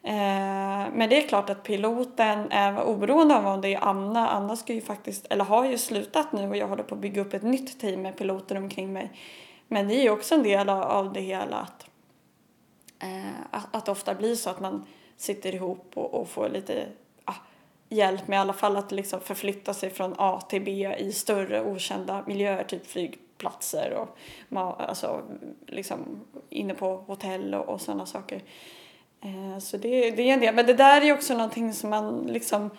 Eh, 0.03 0.93
men 0.93 1.09
det 1.09 1.23
är 1.23 1.27
klart 1.27 1.49
att 1.49 1.63
piloten, 1.63 2.51
är 2.51 2.83
oberoende 2.83 3.35
av 3.35 3.47
om 3.47 3.61
det 3.61 3.73
är 3.73 3.83
Anna, 3.83 4.29
Anna 4.29 4.55
ska 4.55 4.73
ju 4.73 4.81
faktiskt, 4.81 5.25
eller 5.29 5.45
har 5.45 5.65
ju 5.65 5.77
slutat 5.77 6.31
nu 6.33 6.49
och 6.49 6.57
jag 6.57 6.67
håller 6.67 6.83
på 6.83 6.95
att 6.95 7.01
bygga 7.01 7.21
upp 7.21 7.33
ett 7.33 7.43
nytt 7.43 7.79
team 7.79 8.01
med 8.01 8.17
piloter 8.17 8.57
omkring 8.57 8.93
mig. 8.93 9.11
Men 9.67 9.87
det 9.87 9.95
är 9.95 10.03
ju 10.03 10.09
också 10.09 10.35
en 10.35 10.43
del 10.43 10.69
av, 10.69 10.81
av 10.81 11.13
det 11.13 11.21
hela 11.21 11.55
att, 11.57 11.82
Eh, 13.03 13.41
att, 13.51 13.75
att 13.75 13.85
det 13.85 13.91
ofta 13.91 14.15
blir 14.15 14.35
så 14.35 14.49
att 14.49 14.59
man 14.59 14.85
sitter 15.17 15.55
ihop 15.55 15.91
och, 15.93 16.13
och 16.13 16.29
får 16.29 16.49
lite 16.49 16.85
ah, 17.25 17.35
hjälp 17.89 18.27
med 18.27 18.37
i 18.37 18.39
alla 18.39 18.53
fall 18.53 18.77
att 18.77 18.91
liksom 18.91 19.19
förflytta 19.19 19.73
sig 19.73 19.89
från 19.89 20.15
A 20.17 20.41
till 20.49 20.61
B 20.61 20.95
i 20.97 21.11
större 21.11 21.63
okända 21.63 22.23
miljöer, 22.27 22.63
typ 22.63 22.87
flygplatser 22.87 23.93
och 23.93 24.17
alltså, 24.81 25.21
liksom 25.67 25.99
inne 26.49 26.73
på 26.73 26.95
hotell 26.95 27.53
och, 27.53 27.69
och 27.69 27.81
sådana 27.81 28.05
saker. 28.05 28.41
Eh, 29.21 29.59
så 29.59 29.77
det, 29.77 30.11
det 30.11 30.29
är 30.29 30.33
en 30.33 30.39
del. 30.39 30.55
Men 30.55 30.65
det 30.65 30.73
där 30.73 31.01
är 31.01 31.05
ju 31.05 31.13
också 31.13 31.33
någonting 31.33 31.73
som 31.73 31.89
man 31.89 32.27
liksom 32.27 32.69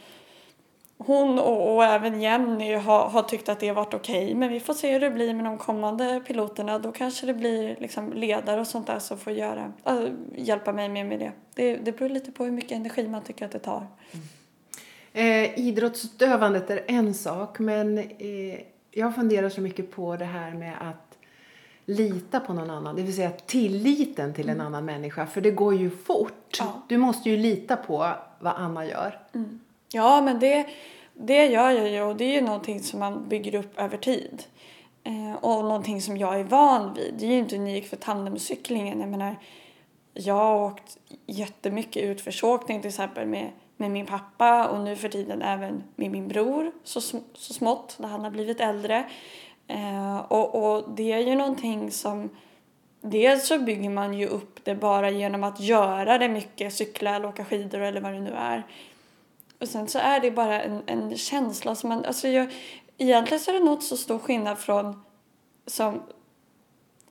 hon 0.99 1.39
och, 1.39 1.75
och 1.75 1.85
även 1.85 2.21
Jenny 2.21 2.75
har, 2.75 3.09
har 3.09 3.23
tyckt 3.23 3.49
att 3.49 3.61
det 3.61 3.69
har 3.69 3.75
varit 3.75 3.95
okej. 3.95 4.35
Men 4.35 4.53
vi 4.53 4.61
får 4.61 4.75
se 4.75 4.93
hur 4.93 5.01
det 5.01 5.11
blir 5.11 5.35
med 5.35 5.45
de 5.45 5.59
kommande 5.59 6.23
piloterna. 6.27 6.79
Då 6.79 6.93
kanske 6.93 7.27
det 7.27 7.35
blir 7.35 7.77
liksom 7.81 8.13
ledare 8.13 8.61
och 8.61 8.67
sånt 8.67 8.87
där 8.87 8.99
som 8.99 9.19
får 9.19 9.33
göra, 9.33 9.73
äh, 9.85 10.05
hjälpa 10.35 10.73
mig 10.73 10.89
mer 10.89 11.05
med 11.05 11.19
det. 11.19 11.33
det. 11.55 11.77
Det 11.77 11.93
beror 11.93 12.09
lite 12.09 12.33
på 12.33 12.45
hur 12.45 12.53
mycket 12.53 12.73
energi 12.73 13.09
man 13.09 13.23
tycker 13.23 13.45
att 13.45 13.53
det 13.53 13.59
tar. 13.59 13.87
Eh, 15.13 15.59
idrottsutövandet 15.59 16.71
är 16.71 16.85
en 16.87 17.15
sak, 17.15 17.59
men 17.59 17.99
eh, 17.99 18.61
jag 18.91 19.15
funderar 19.15 19.49
så 19.49 19.61
mycket 19.61 19.91
på 19.91 20.17
det 20.17 20.25
här 20.25 20.55
med 20.55 20.75
att 20.81 21.19
lita 21.87 22.41
på 22.41 22.53
någon 22.53 22.71
annan, 22.71 22.97
det 22.97 23.03
vill 23.03 23.15
säga 23.15 23.31
tilliten 23.31 24.35
till 24.35 24.49
en 24.49 24.61
annan 24.61 24.85
människa, 24.85 25.27
för 25.27 25.41
det 25.41 25.51
går 25.51 25.75
ju 25.75 25.91
fort. 25.91 26.57
Ja. 26.59 26.83
Du 26.89 26.97
måste 26.97 27.31
ju 27.31 27.37
lita 27.37 27.77
på 27.77 28.13
vad 28.41 28.55
Anna 28.57 28.87
gör. 28.87 29.21
Ja, 29.95 30.21
men 30.21 30.39
det, 30.39 30.67
det 31.15 31.47
gör 31.47 31.71
jag 31.71 31.89
ju 31.89 32.03
och 32.03 32.17
det 32.17 32.25
är 32.25 32.33
ju 32.33 32.41
någonting 32.41 32.81
som 32.81 33.01
man 33.01 33.29
bygger 33.29 33.55
upp 33.55 33.81
över 33.81 33.97
tid. 33.97 34.43
Eh, 35.05 35.35
och 35.45 35.65
någonting 35.65 36.03
som 36.03 36.17
jag 36.17 36.41
är 36.41 36.45
van 36.45 36.95
vid. 36.95 37.15
Det 37.19 37.27
är 37.27 37.31
ju 37.31 37.39
inte 37.39 37.57
unikt 37.57 37.91
för 37.91 37.97
tandemcyklingen. 37.97 39.01
Jag 39.01 39.09
menar, 39.09 39.37
jag 40.15 40.35
har 40.35 40.65
åkt 40.65 40.99
jättemycket 41.27 42.03
utförsåkning 42.03 42.81
till 42.81 42.89
exempel 42.89 43.27
med, 43.27 43.51
med 43.77 43.91
min 43.91 44.07
pappa 44.07 44.69
och 44.69 44.81
nu 44.81 44.97
för 44.97 45.09
tiden 45.09 45.43
även 45.43 45.83
med 45.97 46.11
min 46.11 46.29
bror 46.29 46.73
så, 46.85 47.01
så 47.01 47.55
smått 47.55 47.97
när 47.99 48.09
han 48.09 48.25
har 48.25 48.31
blivit 48.31 48.61
äldre. 48.61 49.05
Eh, 49.69 50.19
och, 50.19 50.55
och 50.55 50.91
det 50.97 51.13
är 51.13 51.19
ju 51.19 51.35
någonting 51.35 51.91
som 51.91 52.31
Dels 53.07 53.47
så 53.47 53.59
bygger 53.59 53.91
man 53.91 54.15
ju 54.15 54.27
upp 54.27 54.65
det 54.65 54.75
bara 54.75 55.11
genom 55.11 55.45
att 55.45 55.61
göra 55.61 56.19
det 56.19 56.29
mycket, 56.29 56.73
cykla 56.73 57.17
eller 57.17 57.29
åka 57.29 57.45
skidor 57.45 57.81
eller 57.81 58.01
vad 58.01 58.13
det 58.13 58.21
nu 58.21 58.31
är. 58.31 58.63
Och 59.65 59.71
sen 59.71 59.89
så 59.89 59.99
är 59.99 60.21
det 60.21 60.31
bara 60.31 60.63
en, 60.63 60.83
en 60.87 61.17
känsla 61.17 61.75
som 61.75 61.89
man, 61.89 62.05
alltså 62.05 62.29
jag, 62.29 62.53
egentligen 62.99 63.41
så 63.41 63.51
är 63.51 63.55
det 63.55 63.65
något 63.65 63.83
så 63.83 63.97
stor 63.97 64.19
skillnad 64.19 64.59
från 64.59 65.03
som, 65.67 66.03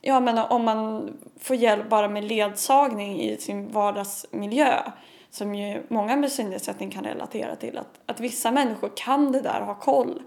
jag 0.00 0.22
menar 0.22 0.52
om 0.52 0.64
man 0.64 1.12
får 1.40 1.56
hjälp 1.56 1.88
bara 1.88 2.08
med 2.08 2.24
ledsagning 2.24 3.20
i 3.20 3.36
sin 3.36 3.72
vardagsmiljö 3.72 4.92
som 5.30 5.54
ju 5.54 5.82
många 5.88 6.16
med 6.16 6.32
synnedsättning 6.32 6.90
kan 6.90 7.04
relatera 7.04 7.56
till 7.56 7.78
att, 7.78 8.00
att 8.06 8.20
vissa 8.20 8.50
människor 8.50 8.90
kan 8.96 9.32
det 9.32 9.40
där 9.40 9.60
och 9.60 9.66
har 9.66 9.74
koll 9.74 10.22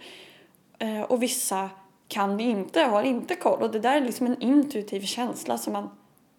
eh, 0.79 1.01
och 1.01 1.23
vissa 1.23 1.69
kan 2.07 2.37
det 2.37 2.43
inte, 2.43 2.85
och 2.85 2.91
har 2.91 3.03
inte 3.03 3.35
koll 3.35 3.61
och 3.61 3.71
det 3.71 3.79
där 3.79 3.95
är 3.95 4.01
liksom 4.01 4.27
en 4.27 4.41
intuitiv 4.41 5.01
känsla 5.01 5.57
som 5.57 5.73
man 5.73 5.89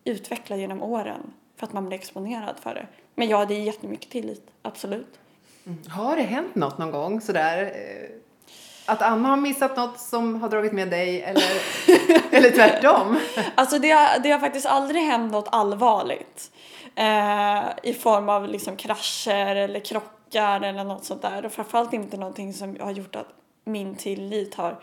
utvecklar 0.04 0.56
genom 0.56 0.82
åren 0.82 1.32
för 1.56 1.66
att 1.66 1.72
man 1.72 1.86
blir 1.86 1.98
exponerad 1.98 2.58
för 2.58 2.74
det. 2.74 2.86
Men 3.14 3.28
ja, 3.28 3.44
det 3.44 3.54
är 3.54 3.60
jättemycket 3.60 4.10
tillit, 4.10 4.50
absolut. 4.62 5.18
Har 5.88 6.16
det 6.16 6.22
hänt 6.22 6.54
något 6.54 6.78
någon 6.78 6.90
gång 6.90 7.20
sådär? 7.20 7.62
eh, 7.62 8.10
Att 8.86 9.02
Anna 9.02 9.28
har 9.28 9.36
missat 9.36 9.76
något 9.76 10.00
som 10.00 10.42
har 10.42 10.48
dragit 10.48 10.72
med 10.72 10.90
dig 10.90 11.22
eller, 11.22 11.42
eller 12.36 12.50
tvärtom? 12.50 13.18
Alltså 13.54 13.78
det 13.78 13.90
har, 13.90 14.18
det 14.18 14.30
har 14.30 14.38
faktiskt 14.38 14.66
aldrig 14.66 15.02
hänt 15.02 15.32
något 15.32 15.48
allvarligt. 15.52 16.50
Eh, 16.94 17.64
I 17.82 17.94
form 17.94 18.28
av 18.28 18.48
liksom 18.48 18.76
krascher 18.76 19.56
eller 19.56 19.80
krockar 19.80 20.60
eller 20.60 20.84
något 20.84 21.04
sånt 21.04 21.22
där. 21.22 21.46
Och 21.46 21.52
framförallt 21.52 21.92
inte 21.92 22.16
någonting 22.16 22.52
som 22.54 22.76
har 22.80 22.90
gjort 22.90 23.16
att 23.16 23.28
min 23.64 23.94
tillit 23.94 24.54
har, 24.54 24.78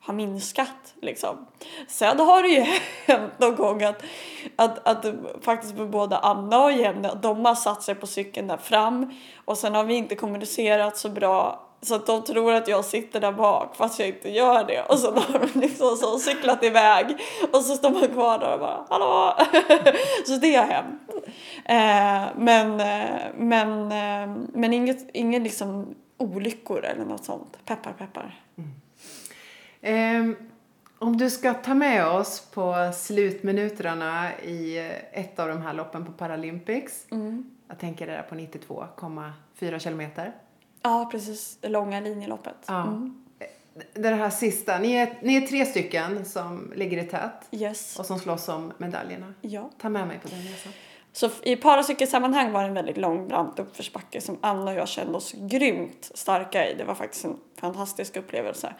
har 0.00 0.14
minskat. 0.14 0.94
Liksom. 1.02 1.46
Sen 1.88 2.20
har 2.20 2.42
det 2.42 2.48
ju 2.48 2.60
hänt 3.06 3.32
någon 3.38 3.56
gång 3.56 3.82
att, 3.82 4.02
att, 4.56 4.88
att 4.88 5.14
faktiskt 5.40 5.74
både 5.74 6.18
Anna 6.18 6.64
och 6.64 6.72
Jenny, 6.72 7.08
de 7.22 7.44
har 7.44 7.54
satt 7.54 7.82
sig 7.82 7.94
på 7.94 8.06
cykeln 8.06 8.46
där 8.46 8.56
fram 8.56 9.14
och 9.44 9.58
sen 9.58 9.74
har 9.74 9.84
vi 9.84 9.94
inte 9.94 10.14
kommunicerat 10.14 10.96
så 10.96 11.08
bra 11.08 11.66
så 11.82 11.94
att 11.94 12.06
de 12.06 12.24
tror 12.24 12.52
att 12.52 12.68
jag 12.68 12.84
sitter 12.84 13.20
där 13.20 13.32
bak 13.32 13.76
fast 13.76 13.98
jag 13.98 14.08
inte 14.08 14.30
gör 14.30 14.64
det. 14.64 14.82
Och 14.82 14.98
sen 14.98 15.14
har 15.18 15.38
de 15.38 15.60
liksom 15.60 15.96
så 15.96 16.18
cyklat 16.18 16.64
iväg 16.64 17.06
och 17.52 17.60
så 17.60 17.76
står 17.76 17.90
man 17.90 18.08
kvar 18.08 18.38
där 18.38 18.54
och 18.54 18.60
bara 18.60 18.86
hallå. 18.88 19.34
så 20.26 20.36
det 20.36 20.54
har 20.54 20.66
hänt. 20.66 21.00
Eh, 21.64 22.36
men 22.36 22.80
eh, 22.80 23.20
men, 23.34 23.92
eh, 23.92 24.36
men 24.54 24.72
inget, 24.72 25.10
ingen 25.12 25.42
liksom 25.42 25.94
olyckor 26.18 26.84
eller 26.84 27.04
något 27.04 27.24
sånt. 27.24 27.58
Peppar 27.64 27.92
peppar. 27.92 28.40
Mm. 28.58 28.70
Um, 29.82 30.36
om 30.98 31.16
du 31.16 31.30
ska 31.30 31.54
ta 31.54 31.74
med 31.74 32.06
oss 32.06 32.40
på 32.50 32.92
slutminuterna 32.94 34.38
i 34.38 34.78
ett 35.12 35.38
av 35.38 35.48
de 35.48 35.62
här 35.62 35.72
loppen 35.72 36.06
på 36.06 36.12
Paralympics. 36.12 37.06
Mm. 37.10 37.50
Jag 37.68 37.78
tänker 37.78 38.06
det 38.06 38.12
där 38.12 38.22
på 38.22 38.34
92,4 38.34 39.78
kilometer. 39.78 40.32
Ja, 40.82 41.08
precis. 41.12 41.58
Det 41.60 41.68
långa 41.68 42.00
linjeloppet. 42.00 42.56
Ja. 42.66 42.82
Mm. 42.82 43.24
Det 43.94 44.08
här 44.08 44.30
sista. 44.30 44.78
Ni 44.78 44.92
är, 44.92 45.18
ni 45.22 45.36
är 45.36 45.46
tre 45.46 45.66
stycken 45.66 46.24
som 46.24 46.72
ligger 46.76 47.04
i 47.04 47.06
tät. 47.06 47.48
Yes. 47.50 47.98
Och 47.98 48.06
som 48.06 48.18
slåss 48.18 48.48
om 48.48 48.72
medaljerna. 48.78 49.34
Ja. 49.40 49.70
Ta 49.78 49.88
med 49.88 50.06
mig 50.06 50.18
på 50.22 50.28
den 50.28 50.42
resan. 50.42 50.72
Så 51.12 51.30
i 51.42 51.56
paracykelsammanhang 51.56 52.52
var 52.52 52.62
det 52.62 52.68
en 52.68 52.74
väldigt 52.74 52.96
lång 52.96 53.28
brant 53.28 53.58
uppförsbacke 53.58 54.20
som 54.20 54.38
Anna 54.40 54.70
och 54.70 54.76
jag 54.76 54.88
kände 54.88 55.16
oss 55.16 55.34
grymt 55.38 56.10
starka 56.14 56.70
i. 56.70 56.74
Det 56.74 56.84
var 56.84 56.94
faktiskt 56.94 57.24
en 57.24 57.36
fantastisk 57.56 58.16
upplevelse. 58.16 58.74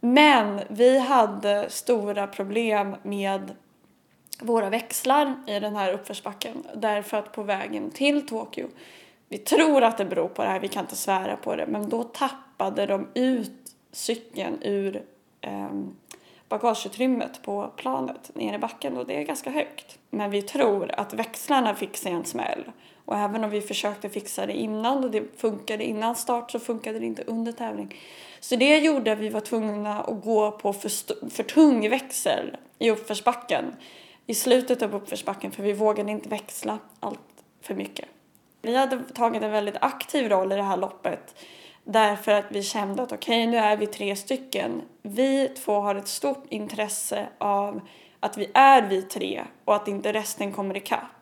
Men 0.00 0.60
vi 0.68 0.98
hade 0.98 1.70
stora 1.70 2.26
problem 2.26 2.96
med 3.02 3.54
våra 4.40 4.70
växlar 4.70 5.34
i 5.46 5.60
den 5.60 5.76
här 5.76 5.92
uppförsbacken 5.92 6.66
därför 6.74 7.16
att 7.16 7.32
på 7.32 7.42
vägen 7.42 7.90
till 7.90 8.26
Tokyo 8.26 8.68
vi 9.28 9.38
tror 9.38 9.82
att 9.82 9.98
det 9.98 10.04
beror 10.04 10.28
på 10.28 10.42
det 10.42 10.48
här, 10.48 10.60
vi 10.60 10.68
kan 10.68 10.84
inte 10.84 10.96
svära 10.96 11.36
på 11.36 11.56
det, 11.56 11.66
men 11.66 11.88
då 11.88 12.04
tappade 12.04 12.86
de 12.86 13.08
ut 13.14 13.74
cykeln 13.92 14.58
ur 14.62 15.02
eh, 15.40 15.70
bagageutrymmet 16.48 17.42
på 17.42 17.72
planet 17.76 18.30
nere 18.34 18.56
i 18.56 18.58
backen 18.58 18.96
och 18.96 19.06
det 19.06 19.16
är 19.16 19.22
ganska 19.22 19.50
högt. 19.50 19.98
Men 20.10 20.30
vi 20.30 20.42
tror 20.42 20.90
att 20.90 21.14
växlarna 21.14 21.74
fick 21.74 21.96
sig 21.96 22.12
en 22.12 22.24
smäll 22.24 22.64
och 23.08 23.16
även 23.16 23.44
om 23.44 23.50
vi 23.50 23.60
försökte 23.60 24.08
fixa 24.08 24.46
det 24.46 24.52
innan 24.52 25.04
och 25.04 25.10
det 25.10 25.22
funkade 25.36 25.84
innan 25.84 26.16
start 26.16 26.50
så 26.50 26.58
funkade 26.58 26.98
det 26.98 27.06
inte 27.06 27.22
under 27.22 27.52
tävling. 27.52 27.96
Så 28.40 28.56
det 28.56 28.78
gjorde 28.78 29.12
att 29.12 29.18
vi 29.18 29.28
var 29.28 29.40
tvungna 29.40 30.02
att 30.02 30.22
gå 30.24 30.50
på 30.50 30.72
för, 30.72 30.90
för 31.30 31.42
tung 31.42 31.90
växel 31.90 32.56
i 32.78 32.90
uppförsbacken 32.90 33.64
i 34.26 34.34
slutet 34.34 34.82
av 34.82 34.94
uppförsbacken 34.94 35.50
för 35.50 35.62
vi 35.62 35.72
vågade 35.72 36.10
inte 36.10 36.28
växla 36.28 36.78
allt 37.00 37.20
för 37.62 37.74
mycket. 37.74 38.08
Vi 38.62 38.76
hade 38.76 38.98
tagit 39.14 39.42
en 39.42 39.50
väldigt 39.50 39.76
aktiv 39.80 40.28
roll 40.28 40.52
i 40.52 40.56
det 40.56 40.62
här 40.62 40.76
loppet 40.76 41.34
därför 41.84 42.32
att 42.32 42.46
vi 42.48 42.62
kände 42.62 43.02
att 43.02 43.12
okej, 43.12 43.42
okay, 43.42 43.50
nu 43.50 43.56
är 43.56 43.76
vi 43.76 43.86
tre 43.86 44.16
stycken. 44.16 44.82
Vi 45.02 45.48
två 45.48 45.80
har 45.80 45.94
ett 45.94 46.08
stort 46.08 46.44
intresse 46.48 47.28
av 47.38 47.80
att 48.20 48.38
vi 48.38 48.50
är 48.54 48.82
vi 48.82 49.02
tre 49.02 49.44
och 49.64 49.74
att 49.74 49.88
inte 49.88 50.12
resten 50.12 50.52
kommer 50.52 50.76
ikapp. 50.76 51.17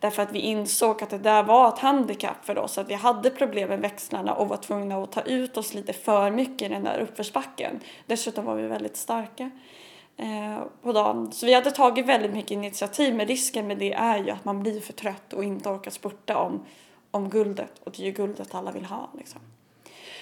Därför 0.00 0.22
att 0.22 0.32
vi 0.32 0.38
insåg 0.38 1.02
att 1.02 1.10
det 1.10 1.18
där 1.18 1.42
var 1.42 1.68
ett 1.68 1.78
handikapp 1.78 2.44
för 2.44 2.58
oss, 2.58 2.78
att 2.78 2.90
vi 2.90 2.94
hade 2.94 3.30
problem 3.30 3.68
med 3.68 3.80
växlarna 3.80 4.34
och 4.34 4.48
var 4.48 4.56
tvungna 4.56 5.02
att 5.02 5.12
ta 5.12 5.20
ut 5.20 5.56
oss 5.56 5.74
lite 5.74 5.92
för 5.92 6.30
mycket 6.30 6.70
i 6.70 6.74
den 6.74 6.84
där 6.84 6.98
uppförsbacken. 6.98 7.80
Dessutom 8.06 8.44
var 8.44 8.54
vi 8.54 8.66
väldigt 8.66 8.96
starka 8.96 9.50
eh, 10.16 10.62
på 10.82 10.92
dagen. 10.92 11.32
Så 11.32 11.46
vi 11.46 11.54
hade 11.54 11.70
tagit 11.70 12.06
väldigt 12.06 12.32
mycket 12.32 12.50
initiativ 12.50 13.14
men 13.14 13.26
risken 13.26 13.66
med 13.66 13.78
det 13.78 13.92
är 13.92 14.18
ju 14.18 14.30
att 14.30 14.44
man 14.44 14.62
blir 14.62 14.80
för 14.80 14.92
trött 14.92 15.32
och 15.32 15.44
inte 15.44 15.68
orkar 15.68 15.90
spurta 15.90 16.38
om, 16.38 16.64
om 17.10 17.30
guldet 17.30 17.80
och 17.84 17.92
det 17.92 18.02
är 18.02 18.06
ju 18.06 18.12
guldet 18.12 18.54
alla 18.54 18.70
vill 18.70 18.84
ha 18.84 19.10
liksom. 19.18 19.40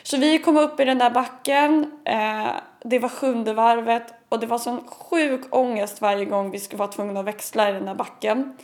Så 0.03 0.17
vi 0.17 0.39
kom 0.39 0.57
upp 0.57 0.81
i 0.81 0.85
den 0.85 0.99
där 0.99 1.11
backen, 1.11 2.01
eh, 2.05 2.49
det 2.85 2.99
var 2.99 3.09
sjunde 3.09 3.55
varvet 3.55 4.15
och 4.29 4.41
det 4.41 4.47
var 4.47 4.59
sån 4.59 4.89
sjuk 4.89 5.41
ångest 5.51 6.01
varje 6.01 6.25
gång 6.25 6.51
vi 6.51 6.61
skulle 6.61 6.79
vara 6.79 6.93
tvungna 6.93 7.21
att 7.21 7.27
växla 7.27 7.71
i 7.71 7.73
den 7.73 7.85
där 7.85 7.95
backen. 7.95 8.57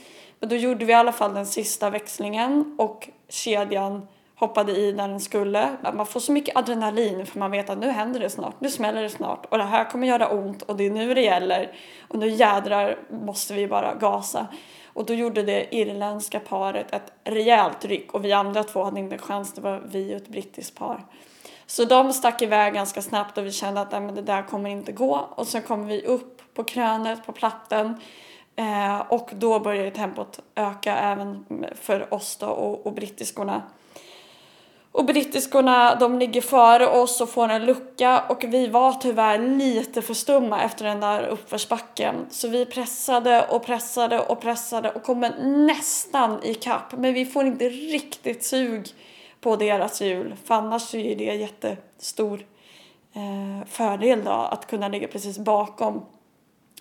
Men 0.43 0.49
då 0.49 0.57
gjorde 0.57 0.85
vi 0.85 0.93
i 0.93 0.95
alla 0.95 1.13
fall 1.13 1.35
den 1.35 1.47
sista 1.47 1.91
växlingen 1.91 2.75
och 2.79 3.09
kedjan 3.29 4.09
hoppade 4.35 4.73
i 4.73 4.93
när 4.93 5.09
den 5.09 5.21
skulle. 5.21 5.77
Man 5.95 6.07
får 6.07 6.21
så 6.21 6.33
mycket 6.33 6.57
adrenalin 6.57 7.27
för 7.27 7.39
man 7.39 7.51
vet 7.51 7.71
att 7.71 7.79
nu 7.79 7.91
händer 7.91 8.21
det 8.21 8.31
snart, 8.31 8.61
nu 8.61 8.71
smäller 8.71 9.03
det 9.03 9.11
snart 9.11 9.47
och 9.47 9.59
det 9.59 9.65
här 9.65 9.91
kommer 9.91 10.07
göra 10.07 10.29
ont 10.29 10.63
och 10.63 10.77
det 10.77 10.87
är 10.87 10.91
nu 10.91 11.15
det 11.15 11.21
gäller 11.21 11.73
och 12.09 12.19
nu 12.19 12.29
jädrar 12.29 12.99
måste 13.11 13.55
vi 13.55 13.67
bara 13.67 13.95
gasa. 13.95 14.47
Och 14.87 15.07
då 15.07 15.15
gjorde 15.15 15.43
det 15.43 15.75
irländska 15.75 16.41
paret 16.41 16.95
ett 16.95 17.13
rejält 17.25 17.85
ryck 17.85 18.15
och 18.15 18.25
vi 18.25 18.33
andra 18.33 18.65
två 18.65 18.85
hade 18.85 19.01
inte 19.01 19.15
en 19.15 19.23
chans, 19.23 19.53
det 19.55 19.61
var 19.61 19.83
vi 19.87 20.13
och 20.13 20.17
ett 20.17 20.29
brittiskt 20.29 20.79
par. 20.79 21.05
Så 21.67 21.85
de 21.85 22.13
stack 22.13 22.43
iväg 22.43 22.75
ganska 22.75 23.03
snabbt 23.03 23.39
och 23.39 23.47
vi 23.47 23.53
kände 23.53 23.81
att 23.81 23.93
nej, 23.93 24.01
men 24.01 24.15
det 24.15 24.23
där 24.23 24.43
kommer 24.43 24.71
inte 24.71 24.93
gå 24.93 25.29
och 25.31 25.47
sen 25.47 25.63
kom 25.63 25.87
vi 25.87 26.03
upp 26.07 26.55
på 26.55 26.65
krönet 26.65 27.27
på 27.27 27.33
platten 27.33 28.01
eh, 28.57 29.01
och 29.01 29.31
då 29.33 29.61
började 29.61 29.91
tempot 29.91 30.41
öka 30.55 30.97
även 30.97 31.45
för 31.75 32.15
oss 32.15 32.37
då 32.37 32.47
och, 32.47 32.87
och 32.87 32.93
brittiskorna. 32.93 33.63
Och 34.93 35.05
brittiskorna 35.05 35.95
de 35.95 36.19
ligger 36.19 36.41
före 36.41 36.87
oss 36.87 37.21
och 37.21 37.29
får 37.29 37.49
en 37.49 37.67
lucka 37.67 38.25
och 38.29 38.45
vi 38.45 38.67
var 38.67 38.93
tyvärr 38.93 39.39
lite 39.39 40.03
för 40.03 40.15
stumma 40.15 40.63
efter 40.63 40.85
den 40.85 41.01
där 41.01 41.23
uppförsbacken. 41.23 42.15
Så 42.31 42.49
vi 42.49 42.67
pressade 42.67 43.47
och 43.47 43.67
pressade 43.67 44.21
och 44.21 44.41
pressade 44.41 44.91
och 44.91 45.03
kommer 45.03 45.45
nästan 45.67 46.43
i 46.43 46.55
kapp 46.55 46.93
men 46.93 47.15
vi 47.15 47.27
får 47.27 47.47
inte 47.47 47.69
riktigt 47.69 48.45
sug 48.45 48.89
på 49.41 49.57
deras 49.57 50.03
hjul 50.03 50.35
för 50.45 50.55
annars 50.55 50.95
är 50.95 51.17
det 51.17 51.25
jättestor 51.25 52.47
eh, 53.13 53.67
fördel 53.67 54.25
då 54.25 54.31
att 54.31 54.67
kunna 54.67 54.89
ligga 54.89 55.09
precis 55.09 55.39
bakom. 55.39 56.07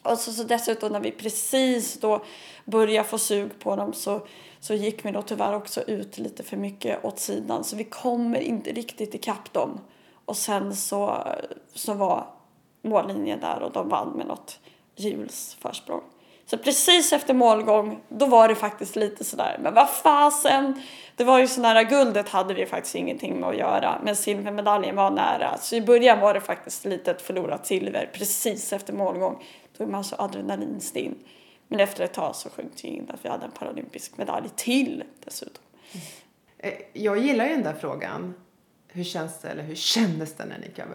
Och 0.03 0.17
så, 0.17 0.31
så 0.31 0.43
dessutom 0.43 0.91
när 0.91 0.99
vi 0.99 1.11
precis 1.11 1.99
då 1.99 2.23
började 2.65 3.07
få 3.07 3.17
sug 3.17 3.59
på 3.59 3.75
dem 3.75 3.93
så 3.93 4.21
så 4.61 4.73
gick 4.73 5.05
vi 5.05 5.11
då 5.11 5.21
tyvärr 5.21 5.55
också 5.55 5.81
ut 5.81 6.17
lite 6.17 6.43
för 6.43 6.57
mycket 6.57 7.05
åt 7.05 7.19
sidan 7.19 7.63
så 7.63 7.75
vi 7.75 7.83
kommer 7.83 8.39
inte 8.39 8.71
riktigt 8.71 9.15
ikapp 9.15 9.53
dem. 9.53 9.79
Och 10.25 10.37
sen 10.37 10.75
så, 10.75 11.27
så 11.73 11.93
var 11.93 12.27
mållinjen 12.81 13.39
där 13.39 13.61
och 13.61 13.71
de 13.71 13.89
vann 13.89 14.09
med 14.09 14.27
något 14.27 14.59
hjuls 14.95 15.57
försprång. 15.61 16.01
Så 16.45 16.57
precis 16.57 17.13
efter 17.13 17.33
målgång, 17.33 17.99
då 18.09 18.25
var 18.25 18.47
det 18.47 18.55
faktiskt 18.55 18.95
lite 18.95 19.23
sådär, 19.23 19.57
men 19.61 19.73
vad 19.73 19.89
fasen, 19.89 20.81
det 21.15 21.23
var 21.23 21.39
ju 21.39 21.47
så 21.47 21.61
nära 21.61 21.83
guldet 21.83 22.29
hade 22.29 22.53
vi 22.53 22.65
faktiskt 22.65 22.95
ingenting 22.95 23.39
med 23.39 23.49
att 23.49 23.57
göra, 23.57 24.01
men 24.03 24.15
silvermedaljen 24.15 24.95
var 24.95 25.11
nära. 25.11 25.57
Så 25.57 25.75
i 25.75 25.81
början 25.81 26.19
var 26.19 26.33
det 26.33 26.41
faktiskt 26.41 26.85
lite 26.85 27.11
ett 27.11 27.21
förlorat 27.21 27.65
silver 27.65 28.09
precis 28.13 28.73
efter 28.73 28.93
målgång. 28.93 29.43
Är 29.83 29.87
man 29.87 30.03
så 30.03 30.15
adrenalinstinn. 30.15 31.15
Men 31.67 31.79
efter 31.79 32.03
ett 32.03 32.13
tag 32.13 32.35
så 32.35 32.49
sjönk 32.49 32.71
det 32.81 32.87
in 32.87 33.11
att 33.13 33.25
vi 33.25 33.29
hade 33.29 33.45
en 33.45 33.51
paralympisk 33.51 34.17
medalj 34.17 34.49
till 34.55 35.03
dessutom. 35.25 35.63
Mm. 35.91 36.75
Jag 36.93 37.17
gillar 37.17 37.45
ju 37.45 37.51
den 37.51 37.63
där 37.63 37.73
frågan. 37.73 38.33
Hur 38.87 39.03
känns 39.03 39.39
det, 39.39 39.49
eller 39.49 39.63
hur 39.63 39.75
kändes 39.75 40.33
det 40.33 40.45
när 40.45 40.59
ni 40.59 40.67
kom? 40.75 40.85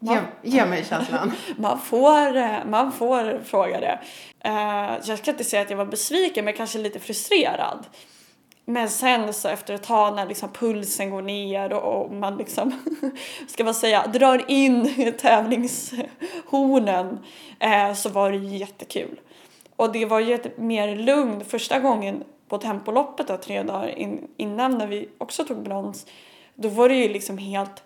Ge, 0.00 0.20
ge 0.42 0.66
mig 0.66 0.84
känslan. 0.84 1.32
man, 1.56 1.80
får, 1.80 2.36
eh, 2.36 2.64
man 2.66 2.92
får 2.92 3.40
fråga 3.44 3.80
det. 3.80 4.00
Uh, 4.48 5.08
jag 5.08 5.18
ska 5.18 5.30
inte 5.30 5.44
säga 5.44 5.62
att 5.62 5.70
jag 5.70 5.76
var 5.76 5.86
besviken, 5.86 6.44
men 6.44 6.54
kanske 6.54 6.78
lite 6.78 6.98
frustrerad. 6.98 7.86
Men 8.64 8.88
sen 8.88 9.34
så 9.34 9.48
efter 9.48 9.74
ett 9.74 9.82
tag 9.82 10.16
när 10.16 10.26
liksom 10.26 10.48
pulsen 10.52 11.10
går 11.10 11.22
ner 11.22 11.72
och, 11.72 12.02
och 12.02 12.12
man 12.12 12.36
liksom, 12.36 12.72
ska 13.48 13.64
man 13.64 13.74
säga, 13.74 14.06
drar 14.06 14.50
in 14.50 15.12
tävlingshornen 15.20 17.18
eh, 17.60 17.94
så 17.94 18.08
var 18.08 18.32
det 18.32 18.38
jättekul. 18.38 19.20
Och 19.76 19.92
det 19.92 20.04
var 20.04 20.20
ju 20.20 20.34
ett 20.34 20.58
mer 20.58 20.96
lugn 20.96 21.44
första 21.44 21.80
gången 21.80 22.24
på 22.48 22.58
tempoloppet 22.58 23.28
då, 23.28 23.36
tre 23.36 23.62
dagar 23.62 23.98
in, 23.98 24.28
innan 24.36 24.78
när 24.78 24.86
vi 24.86 25.08
också 25.18 25.44
tog 25.44 25.62
brons. 25.62 26.06
Då 26.54 26.68
var 26.68 26.88
det 26.88 26.94
ju 26.94 27.08
liksom 27.08 27.38
helt 27.38 27.82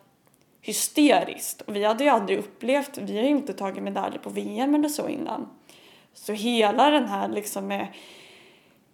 hysteriskt. 0.61 1.61
Och 1.61 1.77
vi 1.77 1.85
hade 1.85 2.05
ju 2.05 2.11
aldrig 2.11 2.39
upplevt, 2.39 2.99
vi 2.99 3.17
har 3.17 3.25
ju 3.25 3.31
inte 3.31 3.53
tagit 3.53 3.83
medaljer 3.83 4.19
på 4.19 4.31
VM 4.31 4.75
eller 4.75 4.89
så 4.89 5.09
innan. 5.09 5.49
Så 6.15 6.33
hela 6.33 6.91
den 6.91 7.09
här 7.09 7.29
liksom 7.29 7.67
med 7.67 7.87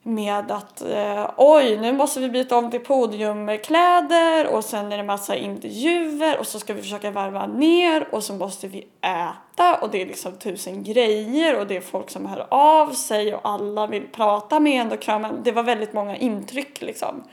med 0.03 0.51
att 0.51 0.83
eh, 0.83 1.31
oj, 1.37 1.77
nu 1.77 1.93
måste 1.93 2.21
vi 2.21 2.29
byta 2.29 2.57
om 2.57 2.71
till 2.71 2.81
podiumkläder 2.81 4.47
och 4.47 4.65
sen 4.65 4.93
är 4.93 4.97
det 4.97 5.03
massa 5.03 5.37
intervjuer 5.37 6.39
och 6.39 6.47
så 6.47 6.59
ska 6.59 6.75
vi 6.75 6.83
försöka 6.83 7.11
varva 7.11 7.47
ner 7.47 8.15
och 8.15 8.25
så 8.25 8.35
måste 8.35 8.69
vi 8.69 8.87
äta 9.01 9.77
och 9.81 9.91
det 9.91 10.03
är 10.03 10.07
liksom 10.07 10.33
tusen 10.33 10.83
grejer 10.83 11.59
och 11.59 11.67
det 11.67 11.77
är 11.77 11.81
folk 11.81 12.11
som 12.11 12.27
hör 12.27 12.47
av 12.51 12.91
sig 12.91 13.35
och 13.35 13.41
alla 13.49 13.87
vill 13.87 14.07
prata 14.13 14.61
med 14.61 14.81
en 14.81 14.93
och 14.93 15.03
krama. 15.03 15.33
Det 15.33 15.53
var 15.53 15.63
väldigt 15.63 15.93
många 15.93 16.17
intryck 16.17 16.81
liksom. 16.81 17.25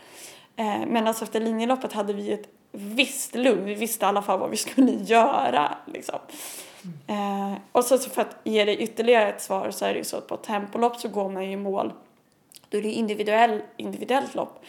Eh, 0.55 0.87
men 0.87 1.07
alltså 1.07 1.23
efter 1.23 1.39
linjeloppet 1.39 1.93
hade 1.93 2.13
vi 2.13 2.33
ett 2.33 2.49
visst 2.71 3.35
lugn. 3.35 3.65
Vi 3.65 3.75
visste 3.75 4.05
i 4.05 4.07
alla 4.07 4.21
fall 4.21 4.39
vad 4.39 4.49
vi 4.49 4.57
skulle 4.57 4.91
göra 5.03 5.77
liksom. 5.85 6.19
Eh, 7.07 7.53
och 7.71 7.85
så, 7.85 7.97
så 7.97 8.09
för 8.09 8.21
att 8.21 8.37
ge 8.43 8.65
dig 8.65 8.77
ytterligare 8.77 9.29
ett 9.29 9.41
svar 9.41 9.71
så 9.71 9.85
är 9.85 9.93
det 9.93 9.97
ju 9.97 10.03
så 10.03 10.17
att 10.17 10.27
på 10.27 10.37
tempolopp 10.37 10.95
så 10.95 11.07
går 11.07 11.29
man 11.29 11.45
ju 11.45 11.51
i 11.51 11.55
mål. 11.57 11.93
Då 12.69 12.77
är 12.77 12.81
det 12.81 12.91
individuell, 12.91 13.61
individuellt 13.77 14.35
lopp. 14.35 14.63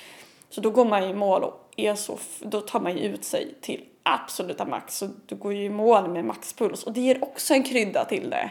Så 0.50 0.60
då 0.60 0.70
går 0.70 0.84
man 0.84 1.02
i 1.02 1.14
mål 1.14 1.44
och 1.44 1.70
är 1.76 1.94
så, 1.94 2.18
då 2.40 2.60
tar 2.60 2.80
man 2.80 2.96
ju 2.96 3.02
ut 3.02 3.24
sig 3.24 3.54
till 3.60 3.84
absoluta 4.02 4.64
max. 4.64 4.98
Så 4.98 5.08
du 5.26 5.36
går 5.36 5.52
ju 5.52 5.64
i 5.64 5.70
mål 5.70 6.10
med 6.10 6.24
maxpuls 6.24 6.84
och 6.84 6.92
det 6.92 7.00
ger 7.00 7.24
också 7.24 7.54
en 7.54 7.62
krydda 7.62 8.04
till 8.04 8.30
det. 8.30 8.50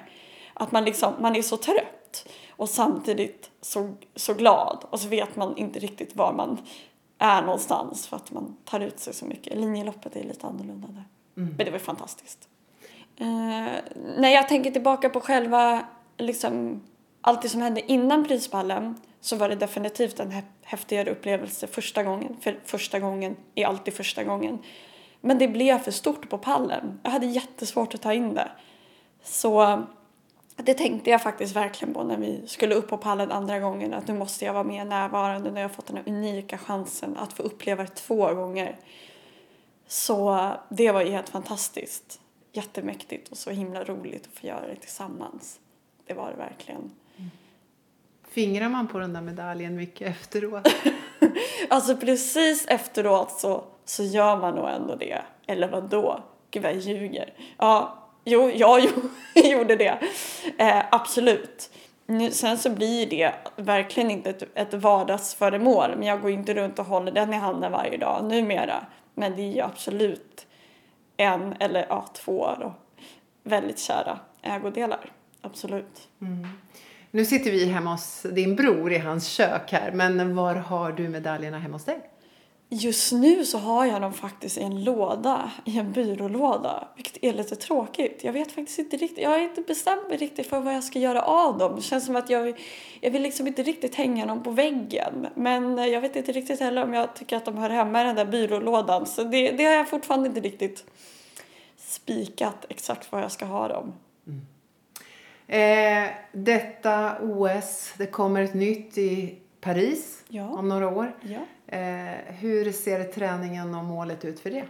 Att 0.53 0.71
man 0.71 0.85
liksom, 0.85 1.13
man 1.19 1.35
är 1.35 1.41
så 1.41 1.57
trött 1.57 2.27
och 2.49 2.69
samtidigt 2.69 3.51
så, 3.61 3.93
så 4.15 4.33
glad 4.33 4.85
och 4.89 4.99
så 4.99 5.07
vet 5.07 5.35
man 5.35 5.57
inte 5.57 5.79
riktigt 5.79 6.15
var 6.15 6.33
man 6.33 6.57
är 7.17 7.41
någonstans 7.41 8.07
för 8.07 8.17
att 8.17 8.31
man 8.31 8.57
tar 8.65 8.79
ut 8.79 8.99
sig 8.99 9.13
så 9.13 9.25
mycket. 9.25 9.57
Linjeloppet 9.57 10.15
är 10.15 10.23
lite 10.23 10.47
annorlunda 10.47 10.87
där. 10.87 11.03
Mm. 11.37 11.55
Men 11.57 11.65
det 11.65 11.71
var 11.71 11.79
fantastiskt. 11.79 12.49
Uh, 13.21 13.67
när 14.17 14.29
jag 14.29 14.49
tänker 14.49 14.71
tillbaka 14.71 15.09
på 15.09 15.21
själva, 15.21 15.85
liksom, 16.17 16.81
allt 17.21 17.41
det 17.41 17.49
som 17.49 17.61
hände 17.61 17.91
innan 17.91 18.23
prispallen 18.23 18.95
så 19.21 19.35
var 19.35 19.49
det 19.49 19.55
definitivt 19.55 20.19
en 20.19 20.33
häftigare 20.61 21.09
upplevelse 21.09 21.67
första 21.67 22.03
gången. 22.03 22.37
För 22.41 22.59
första 22.65 22.99
gången 22.99 23.35
är 23.55 23.65
alltid 23.65 23.93
första 23.93 24.23
gången. 24.23 24.59
Men 25.21 25.37
det 25.37 25.47
blev 25.47 25.79
för 25.79 25.91
stort 25.91 26.29
på 26.29 26.37
pallen. 26.37 26.99
Jag 27.03 27.11
hade 27.11 27.25
jättesvårt 27.25 27.93
att 27.93 28.01
ta 28.01 28.13
in 28.13 28.33
det. 28.33 28.51
Så 29.23 29.83
det 30.55 30.73
tänkte 30.73 31.09
jag 31.09 31.21
faktiskt 31.21 31.55
verkligen 31.55 31.93
på 31.93 32.03
när 32.03 32.17
vi 32.17 32.47
skulle 32.47 32.75
upp 32.75 32.87
på 32.87 32.97
pallen 32.97 33.31
andra 33.31 33.59
gången. 33.59 33.93
Att 33.93 34.07
nu 34.07 34.13
måste 34.13 34.45
jag 34.45 34.53
vara 34.53 34.63
mer 34.63 34.85
närvarande 34.85 35.51
när 35.51 35.61
jag 35.61 35.71
fått 35.71 35.87
den 35.87 35.97
här 35.97 36.07
unika 36.07 36.57
chansen 36.57 37.17
att 37.17 37.33
få 37.33 37.43
uppleva 37.43 37.83
det 37.83 37.95
två 37.95 38.33
gånger. 38.33 38.79
Så 39.87 40.49
det 40.69 40.91
var 40.91 41.01
ju 41.01 41.11
helt 41.11 41.29
fantastiskt. 41.29 42.19
Jättemäktigt 42.51 43.29
och 43.29 43.37
så 43.37 43.49
himla 43.49 43.83
roligt 43.83 44.27
att 44.27 44.39
få 44.39 44.47
göra 44.47 44.67
det 44.67 44.75
tillsammans. 44.75 45.59
Det 46.05 46.13
var 46.13 46.31
det 46.31 46.37
verkligen. 46.37 46.91
Fingrar 48.31 48.69
man 48.69 48.87
på 48.87 48.99
den 48.99 49.13
där 49.13 49.21
medaljen 49.21 49.75
mycket 49.75 50.07
efteråt? 50.07 50.67
alltså 51.69 51.95
precis 51.95 52.65
efteråt 52.67 53.31
så, 53.31 53.63
så 53.85 54.03
gör 54.03 54.37
man 54.37 54.55
nog 54.55 54.69
ändå 54.69 54.95
det. 54.95 55.21
Eller 55.47 55.67
vad 55.67 55.83
då? 55.83 56.23
Gud 56.51 56.63
vad 56.63 56.71
jag 56.71 56.79
ljuger. 56.79 57.33
Ja, 57.57 57.97
jo, 58.25 58.51
jag 58.55 58.81
gjorde 59.35 59.75
det. 59.75 59.99
Eh, 60.57 60.83
absolut. 60.91 61.69
Sen 62.31 62.57
så 62.57 62.69
blir 62.69 63.09
det 63.09 63.33
verkligen 63.55 64.11
inte 64.11 64.29
ett, 64.29 64.43
ett 64.53 64.73
vardagsföremål. 64.73 65.89
Men 65.97 66.07
jag 66.07 66.21
går 66.21 66.31
inte 66.31 66.53
runt 66.53 66.79
och 66.79 66.85
håller 66.85 67.11
den 67.11 67.33
i 67.33 67.37
handen 67.37 67.71
varje 67.71 67.97
dag 67.97 68.25
numera. 68.25 68.85
Men 69.13 69.35
det 69.35 69.41
är 69.41 69.53
ju 69.53 69.61
absolut 69.61 70.47
en 71.17 71.55
eller 71.59 71.85
ja, 71.89 72.05
två 72.13 72.49
då, 72.59 72.73
väldigt 73.43 73.79
kära 73.79 74.19
ägodelar. 74.41 75.11
Absolut. 75.41 76.07
Mm. 76.21 76.47
Nu 77.11 77.25
sitter 77.25 77.51
vi 77.51 77.65
hemma 77.65 77.91
hos 77.91 78.21
din 78.21 78.55
bror 78.55 78.93
i 78.93 78.97
hans 78.97 79.27
kök 79.27 79.71
här, 79.71 79.91
men 79.91 80.35
var 80.35 80.55
har 80.55 80.91
du 80.91 81.09
medaljerna 81.09 81.59
hemma 81.59 81.75
hos 81.75 81.85
dig? 81.85 82.09
Just 82.71 83.11
nu 83.11 83.45
så 83.45 83.57
har 83.57 83.85
jag 83.85 84.01
dem 84.01 84.13
faktiskt 84.13 84.57
i 84.57 84.61
en 84.61 84.83
låda, 84.83 85.51
i 85.65 85.79
en 85.79 85.91
byrålåda, 85.91 86.87
vilket 86.95 87.23
är 87.23 87.33
lite 87.33 87.55
tråkigt. 87.55 88.23
Jag 88.23 88.33
vet 88.33 88.51
faktiskt 88.51 88.79
inte 88.79 88.97
riktigt, 88.97 89.23
jag 89.23 89.29
har 89.29 89.39
inte 89.39 89.61
bestämt 89.61 90.09
mig 90.09 90.17
riktigt 90.17 90.47
för 90.47 90.59
vad 90.59 90.75
jag 90.75 90.83
ska 90.83 90.99
göra 90.99 91.21
av 91.21 91.57
dem. 91.57 91.75
Det 91.75 91.81
känns 91.81 92.05
som 92.05 92.15
att 92.15 92.29
jag, 92.29 92.59
jag 93.01 93.11
vill 93.11 93.21
liksom 93.21 93.47
inte 93.47 93.63
riktigt 93.63 93.95
hänga 93.95 94.25
dem 94.25 94.43
på 94.43 94.51
väggen. 94.51 95.27
Men 95.35 95.77
jag 95.77 96.01
vet 96.01 96.15
inte 96.15 96.31
riktigt 96.31 96.59
heller 96.59 96.83
om 96.83 96.93
jag 96.93 97.15
tycker 97.15 97.37
att 97.37 97.45
de 97.45 97.57
hör 97.57 97.69
hemma 97.69 98.01
i 98.01 98.05
den 98.05 98.15
där 98.15 98.25
byrålådan. 98.25 99.05
Så 99.05 99.23
det, 99.23 99.51
det 99.51 99.63
har 99.63 99.73
jag 99.73 99.89
fortfarande 99.89 100.27
inte 100.27 100.39
riktigt 100.39 100.85
spikat 101.77 102.65
exakt 102.69 103.11
var 103.11 103.21
jag 103.21 103.31
ska 103.31 103.45
ha 103.45 103.67
dem. 103.67 103.93
Eh, 105.49 106.09
detta 106.31 107.17
OS, 107.21 107.93
det 107.97 108.05
kommer 108.05 108.41
ett 108.41 108.53
nytt 108.53 108.97
i 108.97 109.39
Paris 109.61 110.23
ja. 110.27 110.49
om 110.49 110.69
några 110.69 110.87
år. 110.87 111.15
Ja. 111.21 111.39
Eh, 111.77 112.33
hur 112.39 112.71
ser 112.71 113.03
träningen 113.03 113.75
och 113.75 113.85
målet 113.85 114.25
ut 114.25 114.39
för 114.39 114.51
det? 114.51 114.63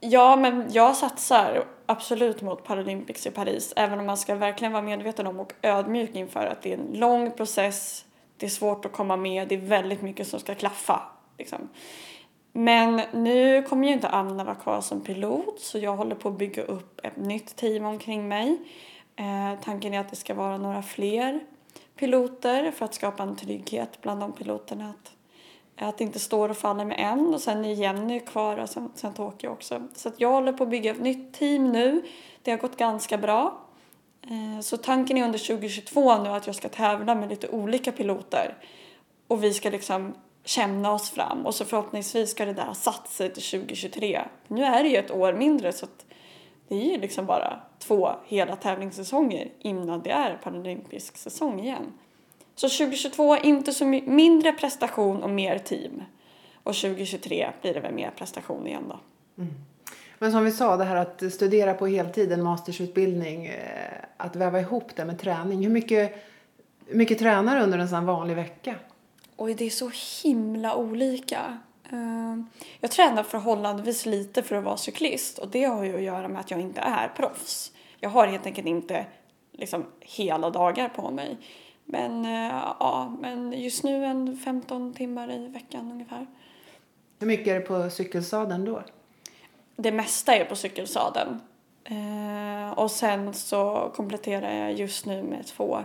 Ja, 0.00 0.36
men 0.36 0.66
jag 0.70 0.96
satsar 0.96 1.64
absolut 1.86 2.42
mot 2.42 2.64
Paralympics 2.64 3.26
i 3.26 3.30
Paris. 3.30 3.72
Även 3.76 3.98
om 3.98 4.06
man 4.06 4.16
ska 4.16 4.34
verkligen 4.34 4.72
vara 4.72 4.82
medveten 4.82 5.26
om 5.26 5.40
och 5.40 5.52
ödmjuk 5.62 6.14
inför 6.14 6.46
att 6.46 6.62
det 6.62 6.72
är 6.72 6.78
en 6.78 6.98
lång 6.98 7.30
process. 7.30 8.04
Det 8.36 8.46
är 8.46 8.50
svårt 8.50 8.84
att 8.84 8.92
komma 8.92 9.16
med. 9.16 9.48
Det 9.48 9.54
är 9.54 9.60
väldigt 9.60 10.02
mycket 10.02 10.26
som 10.26 10.40
ska 10.40 10.54
klaffa. 10.54 11.02
Liksom. 11.38 11.68
Men 12.52 13.02
nu 13.12 13.62
kommer 13.62 13.88
ju 13.88 13.92
inte 13.92 14.08
Anna 14.08 14.44
vara 14.44 14.54
kvar 14.54 14.80
som 14.80 15.00
pilot 15.00 15.60
så 15.60 15.78
jag 15.78 15.96
håller 15.96 16.14
på 16.14 16.28
att 16.28 16.38
bygga 16.38 16.62
upp 16.62 17.00
ett 17.02 17.16
nytt 17.16 17.56
team 17.56 17.84
omkring 17.84 18.28
mig. 18.28 18.58
Eh, 19.22 19.60
tanken 19.64 19.94
är 19.94 20.00
att 20.00 20.10
det 20.10 20.16
ska 20.16 20.34
vara 20.34 20.58
några 20.58 20.82
fler 20.82 21.40
piloter 21.96 22.70
för 22.70 22.84
att 22.84 22.94
skapa 22.94 23.22
en 23.22 23.36
trygghet 23.36 24.00
bland 24.00 24.20
de 24.20 24.32
piloterna. 24.32 24.90
Att, 24.90 25.12
att 25.88 25.98
det 25.98 26.04
inte 26.04 26.18
står 26.18 26.48
och 26.48 26.56
faller 26.56 26.84
med 26.84 26.96
en 27.00 27.34
och 27.34 27.40
sen 27.40 27.64
är 27.64 27.74
Jenny 27.74 28.20
kvar 28.20 28.56
och 28.56 28.68
sen, 28.68 28.92
sen 28.94 29.14
Tokyo 29.14 29.50
också. 29.50 29.88
Så 29.94 30.08
att 30.08 30.20
jag 30.20 30.30
håller 30.30 30.52
på 30.52 30.64
att 30.64 30.70
bygga 30.70 30.90
ett 30.90 31.00
nytt 31.00 31.34
team 31.34 31.72
nu. 31.72 32.02
Det 32.42 32.50
har 32.50 32.58
gått 32.58 32.76
ganska 32.76 33.18
bra. 33.18 33.60
Eh, 34.22 34.60
så 34.60 34.76
tanken 34.76 35.16
är 35.16 35.24
under 35.24 35.38
2022 35.38 36.22
nu 36.22 36.28
att 36.28 36.46
jag 36.46 36.56
ska 36.56 36.68
tävla 36.68 37.14
med 37.14 37.28
lite 37.28 37.48
olika 37.48 37.92
piloter. 37.92 38.54
Och 39.28 39.44
vi 39.44 39.54
ska 39.54 39.70
liksom 39.70 40.14
känna 40.44 40.92
oss 40.92 41.10
fram 41.10 41.46
och 41.46 41.54
så 41.54 41.64
förhoppningsvis 41.64 42.30
ska 42.30 42.44
det 42.44 42.52
där 42.52 42.64
ha 42.64 42.74
satt 42.74 43.08
sig 43.08 43.32
till 43.32 43.42
2023. 43.42 44.22
Nu 44.48 44.64
är 44.64 44.82
det 44.82 44.88
ju 44.88 44.96
ett 44.96 45.10
år 45.10 45.32
mindre 45.32 45.72
så 45.72 45.84
att 45.84 46.04
det 46.72 46.86
är 46.86 46.92
ju 46.92 46.98
liksom 46.98 47.26
bara 47.26 47.60
två 47.78 48.10
hela 48.26 48.56
tävlingssäsonger 48.56 49.48
innan 49.58 50.02
det 50.02 50.10
är 50.10 50.36
paralympisk 50.42 51.16
säsong 51.16 51.60
igen. 51.60 51.92
Så 52.54 52.68
2022 52.68 53.36
inte 53.36 53.72
så 53.72 53.84
mindre 53.86 54.52
prestation 54.52 55.22
och 55.22 55.30
mer 55.30 55.58
team. 55.58 56.02
Och 56.62 56.74
2023 56.74 57.50
blir 57.62 57.74
det 57.74 57.80
väl 57.80 57.94
mer 57.94 58.10
prestation 58.10 58.66
igen 58.66 58.84
då. 58.88 59.00
Mm. 59.42 59.54
Men 60.18 60.32
som 60.32 60.44
vi 60.44 60.50
sa, 60.50 60.76
det 60.76 60.84
här 60.84 60.96
att 60.96 61.32
studera 61.32 61.74
på 61.74 61.86
heltid, 61.86 62.32
en 62.32 62.42
mastersutbildning, 62.42 63.46
eh, 63.46 64.04
att 64.16 64.36
väva 64.36 64.60
ihop 64.60 64.96
det 64.96 65.04
med 65.04 65.18
träning. 65.18 65.62
Hur 65.62 65.70
mycket, 65.70 66.14
hur 66.86 66.96
mycket 66.96 67.18
tränar 67.18 67.56
du 67.56 67.62
under 67.62 67.78
en 67.78 67.88
sån 67.88 68.06
vanlig 68.06 68.36
vecka? 68.36 68.74
Oj, 69.36 69.54
det 69.54 69.64
är 69.64 69.70
så 69.70 69.90
himla 70.22 70.76
olika. 70.76 71.58
Ehm, 71.92 72.46
jag 72.80 72.90
tränar 72.90 73.22
förhållandevis 73.22 74.06
lite 74.06 74.42
för 74.42 74.56
att 74.56 74.64
vara 74.64 74.76
cyklist 74.76 75.38
och 75.38 75.48
det 75.48 75.64
har 75.64 75.84
ju 75.84 75.96
att 75.96 76.02
göra 76.02 76.28
med 76.28 76.40
att 76.40 76.50
jag 76.50 76.60
inte 76.60 76.80
är 76.80 77.08
proffs. 77.08 77.72
Jag 78.00 78.10
har 78.10 78.26
helt 78.26 78.46
enkelt 78.46 78.66
inte 78.66 79.06
liksom 79.52 79.86
hela 80.00 80.50
dagar 80.50 80.88
på 80.88 81.10
mig. 81.10 81.38
Men, 81.84 82.24
eh, 82.24 82.74
ja, 82.80 83.16
men 83.20 83.52
just 83.52 83.84
nu 83.84 84.04
en 84.04 84.36
15 84.36 84.94
timmar 84.94 85.32
i 85.32 85.48
veckan 85.48 85.92
ungefär. 85.92 86.26
Hur 87.18 87.26
mycket 87.26 87.48
är 87.48 87.54
det 87.54 87.60
på 87.60 87.90
cykelsadeln 87.90 88.64
då? 88.64 88.82
Det 89.76 89.92
mesta 89.92 90.34
är 90.34 90.44
på 90.44 90.56
cykelsadeln. 90.56 91.40
Eh, 91.84 92.72
och 92.78 92.90
sen 92.90 93.34
så 93.34 93.92
kompletterar 93.96 94.54
jag 94.54 94.72
just 94.72 95.06
nu 95.06 95.22
med 95.22 95.46
två 95.46 95.78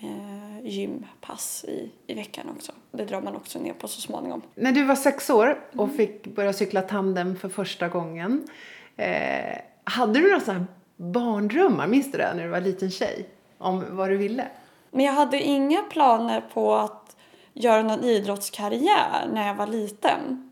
eh, 0.00 0.41
gympass 0.64 1.64
i, 1.68 1.90
i 2.06 2.14
veckan 2.14 2.46
också. 2.56 2.72
Det 2.90 3.04
drar 3.04 3.20
man 3.20 3.36
också 3.36 3.58
ner 3.58 3.72
på 3.72 3.88
så 3.88 4.00
småningom. 4.00 4.42
När 4.54 4.72
du 4.72 4.84
var 4.84 4.94
sex 4.94 5.30
år 5.30 5.60
och 5.72 5.84
mm. 5.84 5.96
fick 5.96 6.26
börja 6.26 6.52
cykla 6.52 6.82
tandem 6.82 7.36
för 7.36 7.48
första 7.48 7.88
gången. 7.88 8.48
Eh, 8.96 9.58
hade 9.84 10.20
du 10.20 10.30
några 10.30 10.66
barndrömmar, 10.96 11.86
minns 11.86 12.12
du 12.12 12.18
det, 12.18 12.34
när 12.34 12.42
du 12.42 12.48
var 12.48 12.60
liten 12.60 12.90
tjej? 12.90 13.28
Om 13.58 13.84
vad 13.90 14.08
du 14.08 14.16
ville? 14.16 14.48
Men 14.90 15.04
jag 15.04 15.12
hade 15.12 15.40
inga 15.42 15.82
planer 15.82 16.40
på 16.54 16.74
att 16.74 17.16
göra 17.52 17.82
någon 17.82 18.04
idrottskarriär 18.04 19.28
när 19.32 19.46
jag 19.46 19.54
var 19.54 19.66
liten. 19.66 20.50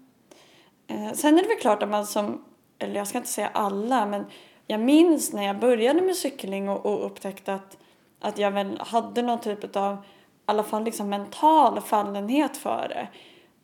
Eh, 0.86 1.12
sen 1.12 1.38
är 1.38 1.42
det 1.42 1.48
väl 1.48 1.58
klart 1.60 1.82
att 1.82 1.88
man 1.88 2.06
som, 2.06 2.44
eller 2.78 2.94
jag 2.94 3.06
ska 3.06 3.18
inte 3.18 3.30
säga 3.30 3.50
alla, 3.52 4.06
men 4.06 4.24
jag 4.66 4.80
minns 4.80 5.32
när 5.32 5.46
jag 5.46 5.58
började 5.58 6.00
med 6.00 6.16
cykling 6.16 6.68
och, 6.68 6.86
och 6.86 7.06
upptäckte 7.06 7.54
att 7.54 7.76
att 8.20 8.38
jag 8.38 8.50
väl 8.50 8.80
hade 8.80 9.22
någon 9.22 9.40
typ 9.40 9.76
av, 9.76 9.94
i 9.94 9.98
alla 10.44 10.62
fall 10.62 10.84
liksom 10.84 11.08
mental 11.08 11.80
fallenhet 11.80 12.56
för 12.56 12.88
det. 12.88 13.08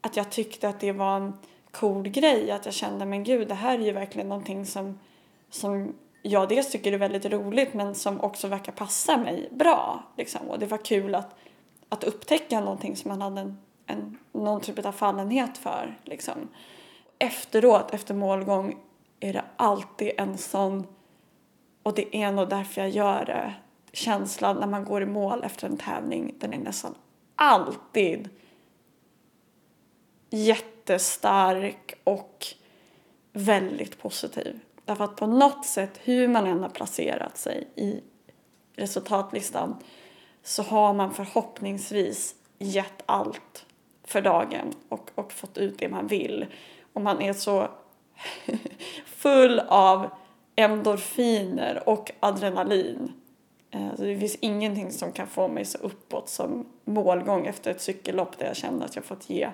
Att 0.01 0.17
jag 0.17 0.31
tyckte 0.31 0.69
att 0.69 0.81
det 0.81 0.93
var 0.93 1.17
en 1.17 1.33
cool 1.71 2.09
grej, 2.09 2.51
att 2.51 2.65
jag 2.65 2.75
kände 2.75 3.07
men 3.07 3.25
gud 3.25 3.49
det 3.49 3.55
här 3.55 3.79
är 3.79 3.83
ju 3.83 3.93
verkligen 3.93 4.29
någonting 4.29 4.67
som, 4.67 4.99
som 5.51 5.95
jag 6.23 6.49
dels 6.49 6.71
tycker 6.71 6.93
är 6.93 6.99
väldigt 6.99 7.25
roligt 7.25 7.75
men 7.75 7.95
som 7.95 8.21
också 8.21 8.49
verkar 8.49 8.73
passa 8.73 9.17
mig 9.17 9.49
bra. 9.53 10.03
Liksom. 10.17 10.51
Och 10.51 10.59
det 10.59 10.67
var 10.67 10.79
kul 10.79 11.15
att, 11.15 11.35
att 11.89 12.05
upptäcka 12.05 12.61
någonting 12.61 12.97
som 12.97 13.09
man 13.09 13.23
hade 13.23 13.41
en, 13.41 13.59
en, 13.87 14.19
någon 14.33 14.61
typ 14.61 14.87
av 14.87 14.93
fallenhet 14.93 15.59
för. 15.59 15.99
Liksom. 16.05 16.49
Efteråt, 17.19 17.95
efter 17.95 18.15
målgång, 18.15 18.77
är 19.21 19.33
det 19.33 19.45
alltid 19.57 20.13
en 20.19 20.39
sån, 20.39 20.87
och 21.83 21.95
det 21.95 22.17
är 22.17 22.33
nog 22.33 22.49
därför 22.49 22.81
jag 22.81 22.91
gör 22.91 23.25
det, 23.25 23.55
känslan 23.97 24.57
när 24.57 24.67
man 24.67 24.85
går 24.85 25.03
i 25.03 25.07
mål 25.07 25.45
efter 25.45 25.67
en 25.67 25.77
tävling, 25.77 26.35
den 26.39 26.53
är 26.53 26.59
nästan 26.59 26.95
alltid 27.37 28.29
jättestark 30.31 31.95
och 32.05 32.47
väldigt 33.33 33.99
positiv. 33.99 34.61
Därför 34.85 35.05
att 35.05 35.17
på 35.17 35.27
något 35.27 35.67
sätt, 35.67 36.01
hur 36.03 36.29
man 36.29 36.47
än 36.47 36.63
har 36.63 36.69
placerat 36.69 37.39
sig 37.39 37.69
i 37.77 38.01
resultatlistan 38.75 39.77
så 40.43 40.63
har 40.63 40.95
man 40.95 41.15
förhoppningsvis 41.15 42.35
gett 42.59 43.03
allt 43.07 43.67
för 44.05 44.23
dagen 44.23 44.75
och, 44.89 45.11
och 45.15 45.33
fått 45.33 45.59
ut 45.59 45.79
det 45.79 45.89
man 45.89 46.07
vill. 46.07 46.47
Och 46.93 47.01
man 47.01 47.23
är 47.23 47.33
så 47.33 47.69
full 49.07 49.61
av 49.69 50.11
endorfiner 50.57 51.89
och 51.89 52.13
adrenalin. 52.21 53.13
Eh, 53.77 53.97
så 53.97 54.03
det 54.03 54.19
finns 54.19 54.37
ingenting 54.41 54.93
som 54.93 55.13
kan 55.13 55.27
få 55.27 55.49
mig 55.49 55.65
så 55.65 55.79
uppåt 55.79 56.29
som 56.29 56.67
målgång 56.85 57.47
efter 57.47 57.71
ett 57.71 57.81
cykellopp 57.81 58.39
där 58.39 58.47
jag 58.47 58.57
känner 58.57 58.85
att 58.85 58.97
jag 58.97 59.05
fått 59.05 59.31
ge 59.31 59.49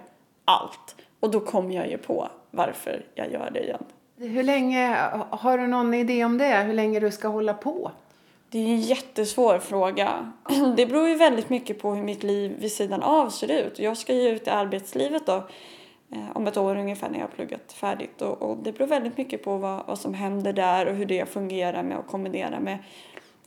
allt. 0.44 0.96
Och 1.20 1.30
då 1.30 1.40
kommer 1.40 1.74
jag 1.74 1.90
ju 1.90 1.98
på 1.98 2.28
varför 2.50 3.04
jag 3.14 3.32
gör 3.32 3.50
det 3.50 3.64
igen. 3.64 3.84
Hur 4.16 4.42
länge, 4.42 4.96
har 5.30 5.58
du 5.58 5.66
någon 5.66 5.94
idé 5.94 6.24
om 6.24 6.38
det? 6.38 6.56
Hur 6.56 6.72
länge 6.72 7.00
du 7.00 7.10
ska 7.10 7.28
hålla 7.28 7.54
på? 7.54 7.90
Det 8.50 8.58
är 8.58 8.68
en 8.68 8.80
jättesvår 8.80 9.58
fråga. 9.58 10.32
Det 10.76 10.86
beror 10.86 11.08
ju 11.08 11.14
väldigt 11.14 11.50
mycket 11.50 11.78
på 11.82 11.94
hur 11.94 12.02
mitt 12.02 12.22
liv 12.22 12.56
vid 12.58 12.72
sidan 12.72 13.02
av 13.02 13.30
ser 13.30 13.50
ut. 13.50 13.78
Jag 13.78 13.96
ska 13.96 14.14
ju 14.14 14.28
ut 14.28 14.46
i 14.46 14.50
arbetslivet 14.50 15.26
då 15.26 15.36
eh, 16.12 16.36
om 16.36 16.46
ett 16.46 16.56
år 16.56 16.76
ungefär 16.76 17.10
när 17.10 17.18
jag 17.18 17.26
har 17.26 17.32
pluggat 17.32 17.72
färdigt. 17.72 18.22
Och, 18.22 18.42
och 18.42 18.56
det 18.56 18.72
beror 18.72 18.86
väldigt 18.86 19.16
mycket 19.16 19.44
på 19.44 19.56
vad, 19.56 19.86
vad 19.86 19.98
som 19.98 20.14
händer 20.14 20.52
där 20.52 20.86
och 20.86 20.94
hur 20.94 21.06
det 21.06 21.28
fungerar 21.28 21.82
med 21.82 21.98
att 21.98 22.06
kombinera 22.06 22.60
med 22.60 22.78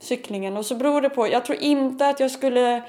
cyklingen. 0.00 0.56
Och 0.56 0.66
så 0.66 0.74
beror 0.74 1.00
det 1.00 1.08
på, 1.08 1.28
jag 1.28 1.44
tror 1.44 1.58
inte 1.58 2.08
att 2.08 2.20
jag 2.20 2.30
skulle 2.30 2.82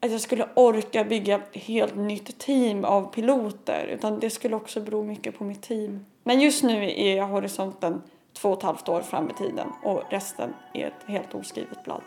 att 0.00 0.12
jag 0.12 0.20
skulle 0.20 0.48
orka 0.54 1.04
bygga 1.04 1.34
ett 1.34 1.56
helt 1.62 1.96
nytt 1.96 2.38
team 2.38 2.84
av 2.84 3.12
piloter 3.12 3.86
utan 3.86 4.20
det 4.20 4.30
skulle 4.30 4.56
också 4.56 4.80
bero 4.80 5.02
mycket 5.02 5.38
på 5.38 5.44
mitt 5.44 5.62
team. 5.62 6.06
Men 6.22 6.40
just 6.40 6.62
nu 6.62 6.90
är 6.90 7.16
jag 7.16 7.26
horisonten 7.26 8.02
två 8.32 8.50
och 8.50 8.58
ett 8.58 8.62
halvt 8.62 8.88
år 8.88 9.00
fram 9.00 9.30
i 9.30 9.34
tiden 9.34 9.68
och 9.82 10.02
resten 10.10 10.54
är 10.74 10.86
ett 10.86 11.04
helt 11.06 11.34
oskrivet 11.34 11.84
blad. 11.84 12.02